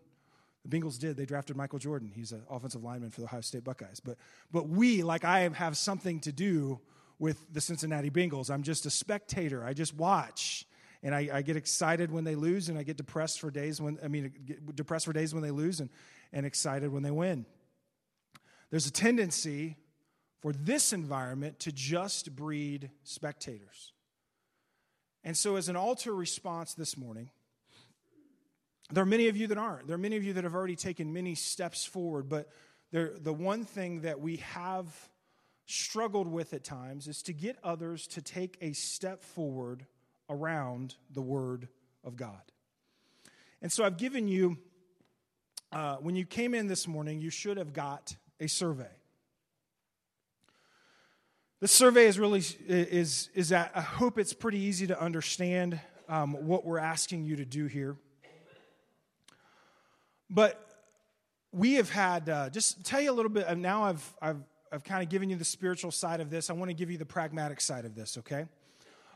The 0.68 0.78
Bengals 0.78 0.98
did. 0.98 1.16
They 1.16 1.26
drafted 1.26 1.56
Michael 1.56 1.78
Jordan. 1.78 2.10
He's 2.14 2.32
an 2.32 2.42
offensive 2.50 2.82
lineman 2.82 3.10
for 3.10 3.20
the 3.20 3.26
Ohio 3.26 3.40
State 3.40 3.64
Buckeyes. 3.64 4.00
But, 4.00 4.16
but 4.50 4.68
we, 4.68 5.02
like 5.02 5.24
I 5.24 5.48
have 5.48 5.76
something 5.76 6.20
to 6.20 6.32
do 6.32 6.80
with 7.18 7.52
the 7.52 7.60
Cincinnati 7.60 8.10
Bengals. 8.10 8.50
I'm 8.50 8.62
just 8.62 8.86
a 8.86 8.90
spectator. 8.90 9.64
I 9.64 9.72
just 9.72 9.94
watch. 9.94 10.66
And 11.02 11.14
I, 11.14 11.28
I 11.32 11.42
get 11.42 11.56
excited 11.56 12.10
when 12.10 12.24
they 12.24 12.34
lose, 12.34 12.68
and 12.68 12.78
I 12.78 12.82
get 12.82 12.96
depressed 12.96 13.38
for 13.38 13.50
days 13.50 13.80
when, 13.80 13.98
I 14.02 14.08
mean, 14.08 14.32
depressed 14.74 15.04
for 15.04 15.12
days 15.12 15.32
when 15.32 15.42
they 15.42 15.50
lose 15.50 15.80
and, 15.80 15.90
and 16.32 16.44
excited 16.44 16.92
when 16.92 17.02
they 17.02 17.10
win. 17.10 17.46
There's 18.70 18.86
a 18.86 18.92
tendency 18.92 19.76
for 20.40 20.52
this 20.52 20.92
environment 20.92 21.60
to 21.60 21.72
just 21.72 22.34
breed 22.34 22.90
spectators. 23.04 23.92
And 25.22 25.36
so, 25.36 25.56
as 25.56 25.68
an 25.68 25.76
altar 25.76 26.14
response 26.14 26.74
this 26.74 26.96
morning, 26.96 27.30
there 28.90 29.02
are 29.02 29.06
many 29.06 29.28
of 29.28 29.36
you 29.36 29.48
that 29.48 29.58
aren't. 29.58 29.86
There 29.86 29.94
are 29.96 29.98
many 29.98 30.16
of 30.16 30.24
you 30.24 30.32
that 30.34 30.44
have 30.44 30.54
already 30.54 30.76
taken 30.76 31.12
many 31.12 31.34
steps 31.34 31.84
forward, 31.84 32.28
but 32.28 32.48
the 32.92 33.32
one 33.32 33.64
thing 33.64 34.02
that 34.02 34.20
we 34.20 34.36
have 34.36 34.86
struggled 35.66 36.28
with 36.28 36.54
at 36.54 36.62
times 36.62 37.08
is 37.08 37.22
to 37.22 37.32
get 37.32 37.58
others 37.64 38.06
to 38.06 38.22
take 38.22 38.56
a 38.60 38.72
step 38.72 39.22
forward 39.24 39.86
around 40.30 40.94
the 41.12 41.20
Word 41.20 41.68
of 42.04 42.16
God. 42.16 42.40
And 43.60 43.72
so 43.72 43.84
I've 43.84 43.96
given 43.96 44.28
you, 44.28 44.58
uh, 45.72 45.96
when 45.96 46.14
you 46.14 46.24
came 46.24 46.54
in 46.54 46.68
this 46.68 46.86
morning, 46.86 47.20
you 47.20 47.30
should 47.30 47.56
have 47.56 47.72
got 47.72 48.14
a 48.38 48.46
survey. 48.46 48.90
The 51.58 51.68
survey 51.68 52.06
is 52.06 52.18
really 52.18 52.44
is 52.68 53.30
is 53.34 53.48
that 53.48 53.72
I 53.74 53.80
hope 53.80 54.18
it's 54.18 54.34
pretty 54.34 54.58
easy 54.58 54.86
to 54.88 55.00
understand 55.00 55.80
um, 56.06 56.34
what 56.46 56.66
we're 56.66 56.78
asking 56.78 57.24
you 57.24 57.36
to 57.36 57.46
do 57.46 57.66
here. 57.66 57.96
But 60.28 60.62
we 61.52 61.74
have 61.74 61.90
had 61.90 62.28
uh, 62.28 62.50
just 62.50 62.84
tell 62.84 63.00
you 63.00 63.10
a 63.10 63.14
little 63.14 63.30
bit. 63.30 63.56
Now 63.56 63.84
I've 63.84 64.16
I've 64.20 64.42
I've 64.72 64.84
kind 64.84 65.02
of 65.02 65.08
given 65.08 65.30
you 65.30 65.36
the 65.36 65.44
spiritual 65.44 65.90
side 65.90 66.20
of 66.20 66.30
this. 66.30 66.50
I 66.50 66.52
want 66.52 66.70
to 66.70 66.74
give 66.74 66.90
you 66.90 66.98
the 66.98 67.06
pragmatic 67.06 67.60
side 67.60 67.84
of 67.84 67.94
this. 67.94 68.18
Okay. 68.18 68.46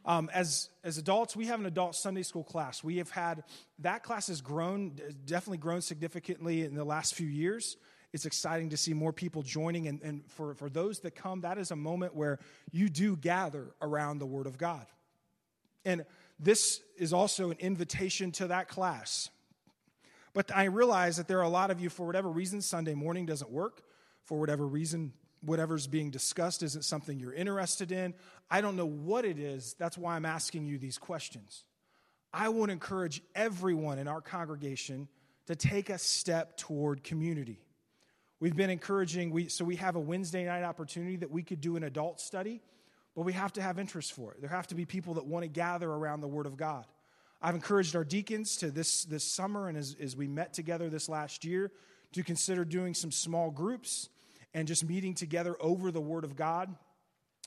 Um, 0.07 0.31
as 0.33 0.71
as 0.83 0.97
adults, 0.97 1.37
we 1.37 1.47
have 1.47 1.61
an 1.61 1.67
adult 1.67 1.95
Sunday 1.95 2.23
school 2.23 2.45
class. 2.45 2.83
We 2.83 2.97
have 2.99 3.11
had 3.11 3.45
that 3.81 4.03
class 4.03 4.29
has 4.29 4.41
grown, 4.41 4.93
definitely 5.27 5.59
grown 5.59 5.83
significantly 5.83 6.65
in 6.65 6.75
the 6.75 6.85
last 6.85 7.15
few 7.15 7.29
years. 7.29 7.77
It's 8.13 8.27
exciting 8.27 8.71
to 8.71 8.77
see 8.77 8.93
more 8.93 9.13
people 9.13 9.43
joining, 9.43 9.87
and, 9.87 10.03
and 10.03 10.25
for, 10.27 10.55
for 10.55 10.69
those 10.69 10.99
that 11.01 11.15
come, 11.15 11.43
that 11.43 11.59
is 11.59 11.71
a 11.71 11.77
moment 11.77 12.15
where 12.15 12.41
you 12.73 12.89
do 12.89 13.17
gather 13.17 13.73
around 13.81 14.19
the 14.19 14.27
Word 14.27 14.47
of 14.47 14.59
God. 14.59 14.85
And 15.85 16.05
this 16.39 16.81
is 16.97 17.13
also 17.13 17.51
an 17.51 17.59
invitation 17.61 18.33
to 18.33 18.49
that 18.49 18.69
class. 18.69 19.31
But 20.33 20.55
I 20.55 20.65
realize 20.65 21.17
that 21.17 21.29
there 21.29 21.39
are 21.39 21.45
a 21.45 21.49
lot 21.49 21.71
of 21.71 21.81
you, 21.81 21.89
for 21.89 22.07
whatever 22.07 22.31
reason, 22.31 22.63
Sunday 22.63 22.95
morning 22.95 23.27
doesn't 23.27 23.51
work. 23.51 23.83
For 24.25 24.39
whatever 24.39 24.67
reason, 24.67 25.13
whatever's 25.41 25.87
being 25.87 26.11
discussed 26.11 26.63
isn't 26.63 26.85
something 26.85 27.19
you're 27.19 27.33
interested 27.33 27.91
in. 27.91 28.15
I 28.51 28.61
don't 28.61 28.77
know 28.77 28.87
what 28.87 29.25
it 29.25 29.39
is. 29.39 29.75
That's 29.79 29.99
why 29.99 30.15
I'm 30.15 30.27
asking 30.27 30.67
you 30.67 30.79
these 30.79 30.99
questions. 30.99 31.65
I 32.33 32.49
would 32.49 32.71
encourage 32.71 33.23
everyone 33.35 33.99
in 33.99 34.07
our 34.07 34.21
congregation 34.21 35.09
to 35.47 35.57
take 35.57 35.91
a 35.91 35.99
step 35.99 36.57
toward 36.57 37.03
community. 37.03 37.61
We've 38.39 38.57
been 38.57 38.71
encouraging, 38.71 39.33
we, 39.33 39.49
so 39.49 39.65
we 39.65 39.77
have 39.77 39.97
a 39.97 40.01
Wednesday 40.01 40.45
night 40.45 40.63
opportunity 40.63 41.17
that 41.17 41.31
we 41.31 41.43
could 41.43 41.61
do 41.61 41.77
an 41.77 41.83
adult 41.83 42.21
study, 42.21 42.63
but 43.17 43.23
we 43.23 43.33
have 43.33 43.53
to 43.55 43.63
have 43.63 43.79
interest 43.79 44.13
for 44.13 44.33
it. 44.33 44.41
There 44.41 44.49
have 44.49 44.69
to 44.69 44.75
be 44.75 44.85
people 44.85 45.15
that 45.15 45.27
want 45.27 45.43
to 45.43 45.49
gather 45.49 45.91
around 45.91 46.21
the 46.21 46.29
Word 46.29 46.47
of 46.47 46.57
God. 46.57 46.87
I've 47.43 47.55
encouraged 47.55 47.97
our 47.97 48.05
deacons 48.05 48.57
to 48.59 48.71
this, 48.71 49.05
this 49.05 49.25
summer 49.25 49.69
and 49.69 49.79
as, 49.79 49.97
as 50.01 50.15
we 50.17 50.27
met 50.27 50.53
together 50.53 50.91
this 50.91 51.09
last 51.09 51.45
year 51.45 51.71
to 52.13 52.23
consider 52.23 52.65
doing 52.65 52.93
some 52.93 53.11
small 53.11 53.51
groups 53.51 54.09
and 54.53 54.69
just 54.69 54.85
meeting 54.85 55.15
together 55.15 55.57
over 55.61 55.91
the 55.91 56.01
Word 56.01 56.25
of 56.25 56.37
God. 56.37 56.75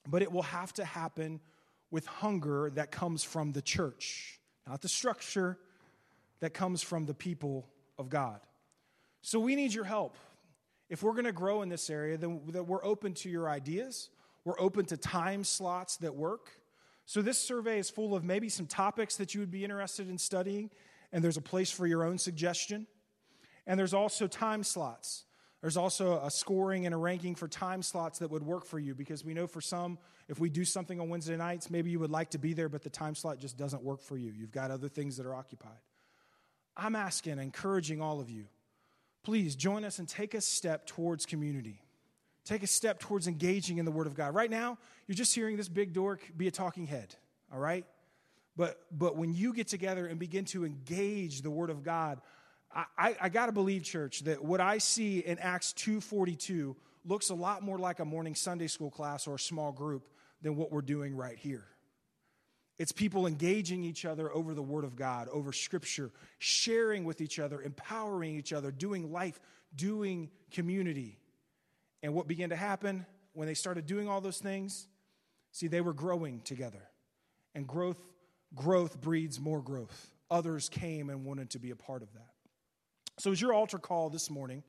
But 0.08 0.22
it 0.22 0.32
will 0.32 0.44
have 0.44 0.74
to 0.74 0.86
happen 0.86 1.40
with 1.92 2.06
hunger 2.08 2.72
that 2.72 2.92
comes 2.92 3.24
from 3.24 3.52
the 3.52 3.62
church, 3.62 4.40
not 4.68 4.82
the 4.82 4.90
structure 4.90 5.58
that 6.40 6.54
comes 6.54 6.82
from 6.82 7.06
the 7.06 7.14
people 7.14 7.68
of 8.00 8.10
God. 8.10 8.40
So 9.22 9.40
we 9.40 9.56
need 9.56 9.74
your 9.74 9.86
help. 9.86 10.18
If 10.90 11.04
we're 11.04 11.14
going 11.14 11.26
to 11.26 11.32
grow 11.32 11.62
in 11.62 11.70
this 11.70 11.90
area, 11.90 12.18
then 12.18 12.42
that 12.48 12.64
we're 12.64 12.84
open 12.84 13.14
to 13.16 13.30
your 13.30 13.48
ideas. 13.48 14.10
We're 14.44 14.60
open 14.60 14.86
to 14.86 14.98
time 14.98 15.44
slots 15.44 15.98
that 15.98 16.16
work. 16.16 16.50
So, 17.06 17.22
this 17.22 17.40
survey 17.40 17.80
is 17.80 17.90
full 17.90 18.16
of 18.16 18.24
maybe 18.24 18.50
some 18.50 18.66
topics 18.66 19.18
that 19.18 19.34
you 19.34 19.42
would 19.42 19.52
be 19.52 19.64
interested 19.64 20.10
in 20.10 20.18
studying, 20.18 20.70
and 21.12 21.24
there's 21.24 21.38
a 21.38 21.42
place 21.42 21.72
for 21.72 21.86
your 21.86 22.04
own 22.04 22.18
suggestion. 22.18 22.88
And 23.66 23.80
there's 23.80 23.94
also 23.94 24.28
time 24.28 24.64
slots. 24.64 25.26
There's 25.62 25.78
also 25.78 26.20
a 26.22 26.30
scoring 26.30 26.86
and 26.86 26.94
a 26.94 26.98
ranking 26.98 27.36
for 27.36 27.48
time 27.48 27.82
slots 27.82 28.20
that 28.20 28.30
would 28.30 28.44
work 28.44 28.66
for 28.66 28.80
you 28.80 28.94
because 28.94 29.24
we 29.24 29.34
know 29.34 29.48
for 29.48 29.62
some, 29.62 29.98
if 30.28 30.38
we 30.38 30.50
do 30.50 30.66
something 30.66 31.00
on 31.00 31.08
Wednesday 31.08 31.38
nights, 31.38 31.70
maybe 31.70 31.90
you 31.90 32.00
would 32.00 32.12
like 32.12 32.32
to 32.32 32.38
be 32.38 32.52
there, 32.54 32.68
but 32.68 32.84
the 32.84 32.90
time 32.90 33.16
slot 33.16 33.40
just 33.40 33.58
doesn't 33.58 33.82
work 33.82 34.02
for 34.02 34.18
you. 34.18 34.32
You've 34.32 34.52
got 34.52 34.72
other 34.72 34.90
things 34.90 35.16
that 35.16 35.26
are 35.26 35.34
occupied. 35.34 35.80
I'm 36.76 36.98
asking, 36.98 37.40
encouraging 37.40 38.02
all 38.02 38.20
of 38.20 38.30
you, 38.30 38.48
please 39.24 39.56
join 39.56 39.86
us 39.86 40.00
and 40.00 40.10
take 40.10 40.34
a 40.34 40.42
step 40.42 40.86
towards 40.86 41.26
community. 41.26 41.80
Take 42.46 42.64
a 42.64 42.68
step 42.68 43.00
towards 43.00 43.28
engaging 43.28 43.78
in 43.78 43.86
the 43.86 43.92
Word 43.92 44.08
of 44.08 44.16
God. 44.16 44.36
Right 44.36 44.50
now, 44.50 44.78
you're 45.08 45.16
just 45.16 45.34
hearing 45.34 45.56
this 45.56 45.70
big 45.70 45.94
dork 45.94 46.22
be 46.36 46.48
a 46.48 46.52
talking 46.52 46.88
head, 46.88 47.16
all 47.52 47.60
right? 47.60 47.86
But, 48.56 48.80
but 48.92 49.16
when 49.16 49.34
you 49.34 49.54
get 49.54 49.68
together 49.68 50.06
and 50.06 50.20
begin 50.20 50.46
to 50.46 50.66
engage 50.66 51.42
the 51.42 51.50
Word 51.50 51.70
of 51.70 51.84
God, 51.84 52.22
I, 52.74 52.86
I, 52.98 53.16
I 53.22 53.30
got 53.30 53.48
to 53.48 53.52
believe, 53.52 53.84
church, 53.84 54.22
that 54.22 54.44
what 54.44 54.60
I 54.60 54.78
see 54.78 55.20
in 55.20 55.40
Acts 55.40 55.74
2.42 55.74 56.76
looks 57.06 57.30
a 57.30 57.36
lot 57.36 57.64
more 57.64 57.78
like 57.78 58.00
a 58.00 58.06
morning 58.06 58.36
Sunday 58.36 58.68
school 58.68 58.92
class 58.92 59.28
or 59.28 59.36
a 59.36 59.40
small 59.40 59.72
group 59.72 60.10
than 60.42 60.56
what 60.56 60.72
we're 60.72 60.82
doing 60.82 61.16
right 61.16 61.38
here. 61.38 61.66
It's 62.80 62.92
people 62.92 63.28
engaging 63.28 63.84
each 63.84 64.04
other 64.04 64.34
over 64.34 64.54
the 64.54 64.62
Word 64.62 64.84
of 64.84 64.96
God, 64.96 65.30
over 65.30 65.54
Scripture, 65.54 66.12
sharing 66.40 67.06
with 67.06 67.22
each 67.22 67.40
other, 67.40 67.62
empowering 67.62 68.36
each 68.36 68.52
other, 68.52 68.72
doing 68.72 69.12
life, 69.12 69.40
doing 69.76 70.30
community. 70.52 71.20
And 72.04 72.14
what 72.14 72.28
began 72.28 72.50
to 72.50 72.56
happen 72.56 73.08
when 73.32 73.48
they 73.48 73.56
started 73.56 73.88
doing 73.88 74.08
all 74.08 74.22
those 74.22 74.38
things? 74.38 74.88
See, 75.52 75.68
they 75.68 75.82
were 75.82 75.94
growing 75.94 76.42
together. 76.42 76.84
And 77.56 77.68
growth 77.68 77.98
growth 78.56 79.02
breeds 79.02 79.40
more 79.40 79.62
growth. 79.62 80.14
Others 80.30 80.70
came 80.70 81.10
and 81.10 81.26
wanted 81.26 81.50
to 81.52 81.60
be 81.60 81.72
a 81.72 81.76
part 81.76 82.02
of 82.04 82.14
that. 82.14 82.30
So 83.18 83.32
as 83.32 83.42
your 83.42 83.54
altar 83.54 83.78
call 83.78 84.10
this 84.10 84.30
morning, 84.30 84.64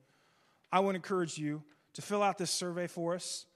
I 0.73 0.81
want 0.81 0.95
to 0.95 0.97
encourage 0.97 1.39
you 1.39 1.63
to 1.95 2.03
fill 2.03 2.23
out 2.23 2.39
this 2.39 2.51
survey 2.51 2.87
for 2.87 3.15
us. 3.15 3.47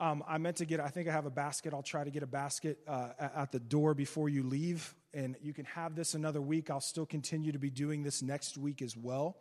Um, 0.00 0.24
I 0.26 0.38
meant 0.38 0.56
to 0.56 0.64
get, 0.64 0.80
I 0.80 0.88
think 0.88 1.08
I 1.08 1.12
have 1.12 1.26
a 1.26 1.30
basket. 1.30 1.72
I'll 1.72 1.82
try 1.82 2.02
to 2.02 2.10
get 2.10 2.22
a 2.22 2.26
basket 2.26 2.78
uh, 2.88 3.10
at 3.18 3.52
the 3.52 3.60
door 3.60 3.94
before 3.94 4.28
you 4.28 4.42
leave. 4.42 4.94
And 5.12 5.36
you 5.40 5.52
can 5.52 5.64
have 5.66 5.94
this 5.94 6.14
another 6.14 6.42
week. 6.42 6.70
I'll 6.70 6.80
still 6.80 7.06
continue 7.06 7.52
to 7.52 7.58
be 7.58 7.70
doing 7.70 8.02
this 8.02 8.20
next 8.20 8.58
week 8.58 8.82
as 8.82 8.96
well. 8.96 9.36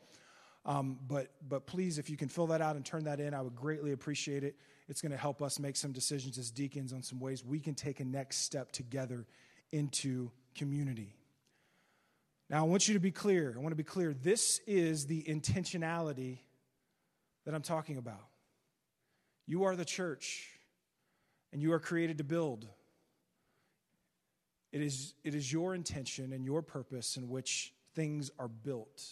Um, 0.65 0.97
but, 1.07 1.31
but 1.47 1.65
please, 1.65 1.97
if 1.97 2.09
you 2.09 2.15
can 2.15 2.29
fill 2.29 2.47
that 2.47 2.61
out 2.61 2.75
and 2.75 2.85
turn 2.85 3.03
that 3.03 3.19
in, 3.19 3.33
I 3.33 3.41
would 3.41 3.55
greatly 3.55 3.91
appreciate 3.91 4.43
it. 4.43 4.55
It's 4.87 5.01
going 5.01 5.11
to 5.11 5.17
help 5.17 5.41
us 5.41 5.59
make 5.59 5.75
some 5.75 5.91
decisions 5.91 6.37
as 6.37 6.51
deacons 6.51 6.93
on 6.93 7.01
some 7.03 7.19
ways 7.19 7.43
we 7.43 7.59
can 7.59 7.75
take 7.75 7.99
a 7.99 8.05
next 8.05 8.37
step 8.37 8.71
together 8.71 9.25
into 9.71 10.31
community. 10.55 11.15
Now, 12.49 12.59
I 12.59 12.63
want 12.63 12.87
you 12.87 12.93
to 12.93 12.99
be 12.99 13.11
clear. 13.11 13.53
I 13.55 13.59
want 13.59 13.71
to 13.71 13.77
be 13.77 13.83
clear. 13.83 14.13
This 14.13 14.59
is 14.67 15.07
the 15.07 15.23
intentionality 15.23 16.39
that 17.45 17.53
I'm 17.53 17.61
talking 17.61 17.97
about. 17.97 18.27
You 19.45 19.63
are 19.63 19.75
the 19.75 19.85
church, 19.85 20.49
and 21.51 21.61
you 21.61 21.73
are 21.73 21.79
created 21.79 22.19
to 22.19 22.23
build. 22.23 22.67
It 24.71 24.81
is, 24.81 25.13
it 25.23 25.35
is 25.35 25.51
your 25.51 25.75
intention 25.75 26.31
and 26.31 26.45
your 26.45 26.61
purpose 26.61 27.17
in 27.17 27.27
which 27.27 27.73
things 27.95 28.31
are 28.39 28.47
built 28.47 29.03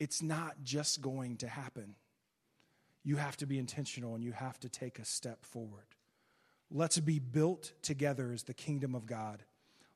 it's 0.00 0.22
not 0.22 0.56
just 0.62 1.00
going 1.00 1.36
to 1.38 1.48
happen. 1.48 1.94
You 3.04 3.16
have 3.16 3.36
to 3.38 3.46
be 3.46 3.58
intentional 3.58 4.14
and 4.14 4.22
you 4.22 4.32
have 4.32 4.58
to 4.60 4.68
take 4.68 4.98
a 4.98 5.04
step 5.04 5.44
forward. 5.44 5.86
Let's 6.70 6.98
be 6.98 7.18
built 7.18 7.72
together 7.82 8.30
as 8.32 8.42
the 8.42 8.54
kingdom 8.54 8.94
of 8.94 9.06
God. 9.06 9.42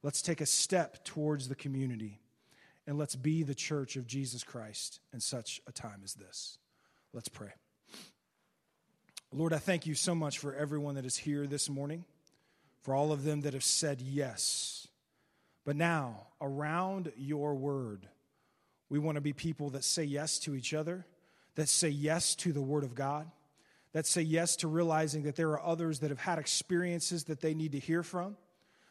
Let's 0.02 0.22
take 0.22 0.40
a 0.40 0.46
step 0.46 1.04
towards 1.04 1.48
the 1.48 1.54
community 1.54 2.20
and 2.86 2.98
let's 2.98 3.14
be 3.14 3.42
the 3.42 3.54
church 3.54 3.96
of 3.96 4.06
Jesus 4.06 4.42
Christ 4.42 5.00
in 5.12 5.20
such 5.20 5.60
a 5.66 5.72
time 5.72 6.00
as 6.02 6.14
this. 6.14 6.58
Let's 7.12 7.28
pray. 7.28 7.52
Lord, 9.32 9.52
I 9.52 9.58
thank 9.58 9.86
you 9.86 9.94
so 9.94 10.14
much 10.14 10.38
for 10.38 10.54
everyone 10.54 10.96
that 10.96 11.06
is 11.06 11.16
here 11.16 11.46
this 11.46 11.70
morning, 11.70 12.04
for 12.80 12.94
all 12.94 13.12
of 13.12 13.24
them 13.24 13.42
that 13.42 13.54
have 13.54 13.64
said 13.64 14.00
yes. 14.00 14.88
But 15.64 15.76
now, 15.76 16.26
around 16.40 17.12
your 17.16 17.54
word, 17.54 18.08
we 18.92 18.98
want 18.98 19.14
to 19.16 19.22
be 19.22 19.32
people 19.32 19.70
that 19.70 19.84
say 19.84 20.04
yes 20.04 20.38
to 20.40 20.54
each 20.54 20.74
other, 20.74 21.06
that 21.54 21.66
say 21.66 21.88
yes 21.88 22.34
to 22.34 22.52
the 22.52 22.60
Word 22.60 22.84
of 22.84 22.94
God, 22.94 23.26
that 23.94 24.04
say 24.04 24.20
yes 24.20 24.54
to 24.56 24.68
realizing 24.68 25.22
that 25.22 25.34
there 25.34 25.48
are 25.52 25.64
others 25.64 26.00
that 26.00 26.10
have 26.10 26.18
had 26.18 26.38
experiences 26.38 27.24
that 27.24 27.40
they 27.40 27.54
need 27.54 27.72
to 27.72 27.78
hear 27.78 28.02
from, 28.02 28.36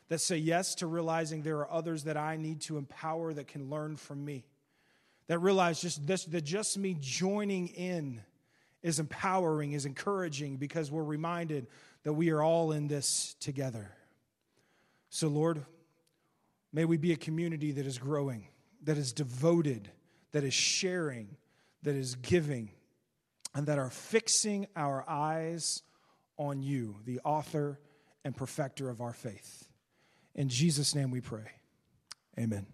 that 0.10 0.18
say 0.18 0.38
yes 0.38 0.74
to 0.74 0.88
realizing 0.88 1.44
there 1.44 1.60
are 1.60 1.72
others 1.72 2.06
that 2.06 2.18
I 2.18 2.36
need 2.36 2.62
to 2.62 2.80
empower 2.80 3.32
that 3.32 3.48
can 3.48 3.70
learn 3.70 3.96
from 3.96 4.26
me, 4.26 4.44
that 5.28 5.38
realize 5.38 5.80
just 5.80 6.08
this, 6.08 6.26
that 6.26 6.42
just 6.42 6.80
me 6.80 6.98
joining 7.00 7.68
in 7.68 8.24
is 8.82 9.00
empowering, 9.00 9.74
is 9.74 9.86
encouraging 9.86 10.58
because 10.58 10.90
we're 10.90 11.04
reminded 11.04 11.68
that 12.02 12.14
we 12.14 12.32
are 12.32 12.42
all 12.42 12.72
in 12.72 12.88
this 12.88 13.36
together. 13.40 13.92
So, 15.12 15.28
Lord, 15.28 15.64
may 16.74 16.86
we 16.86 16.98
be 16.98 17.14
a 17.14 17.18
community 17.18 17.74
that 17.74 17.86
is 17.86 18.00
growing 18.00 18.48
that 18.84 18.98
is 18.98 19.14
devoted, 19.14 19.90
that 20.32 20.44
is 20.44 20.54
sharing, 20.54 21.38
that 21.84 21.96
is 21.96 22.16
giving, 22.16 22.72
and 23.54 23.68
that 23.68 23.78
are 23.78 23.90
fixing 23.90 24.68
our 24.76 25.04
eyes 25.08 25.84
on 26.38 26.62
you, 26.62 26.96
the 27.06 27.20
author 27.24 27.80
and 28.24 28.36
perfecter 28.36 28.90
of 28.90 29.02
our 29.02 29.14
faith. 29.14 29.68
In 30.36 30.50
Jesus' 30.50 30.96
name 30.96 31.12
we 31.12 31.22
pray. 31.22 31.52
Amen. 32.40 32.66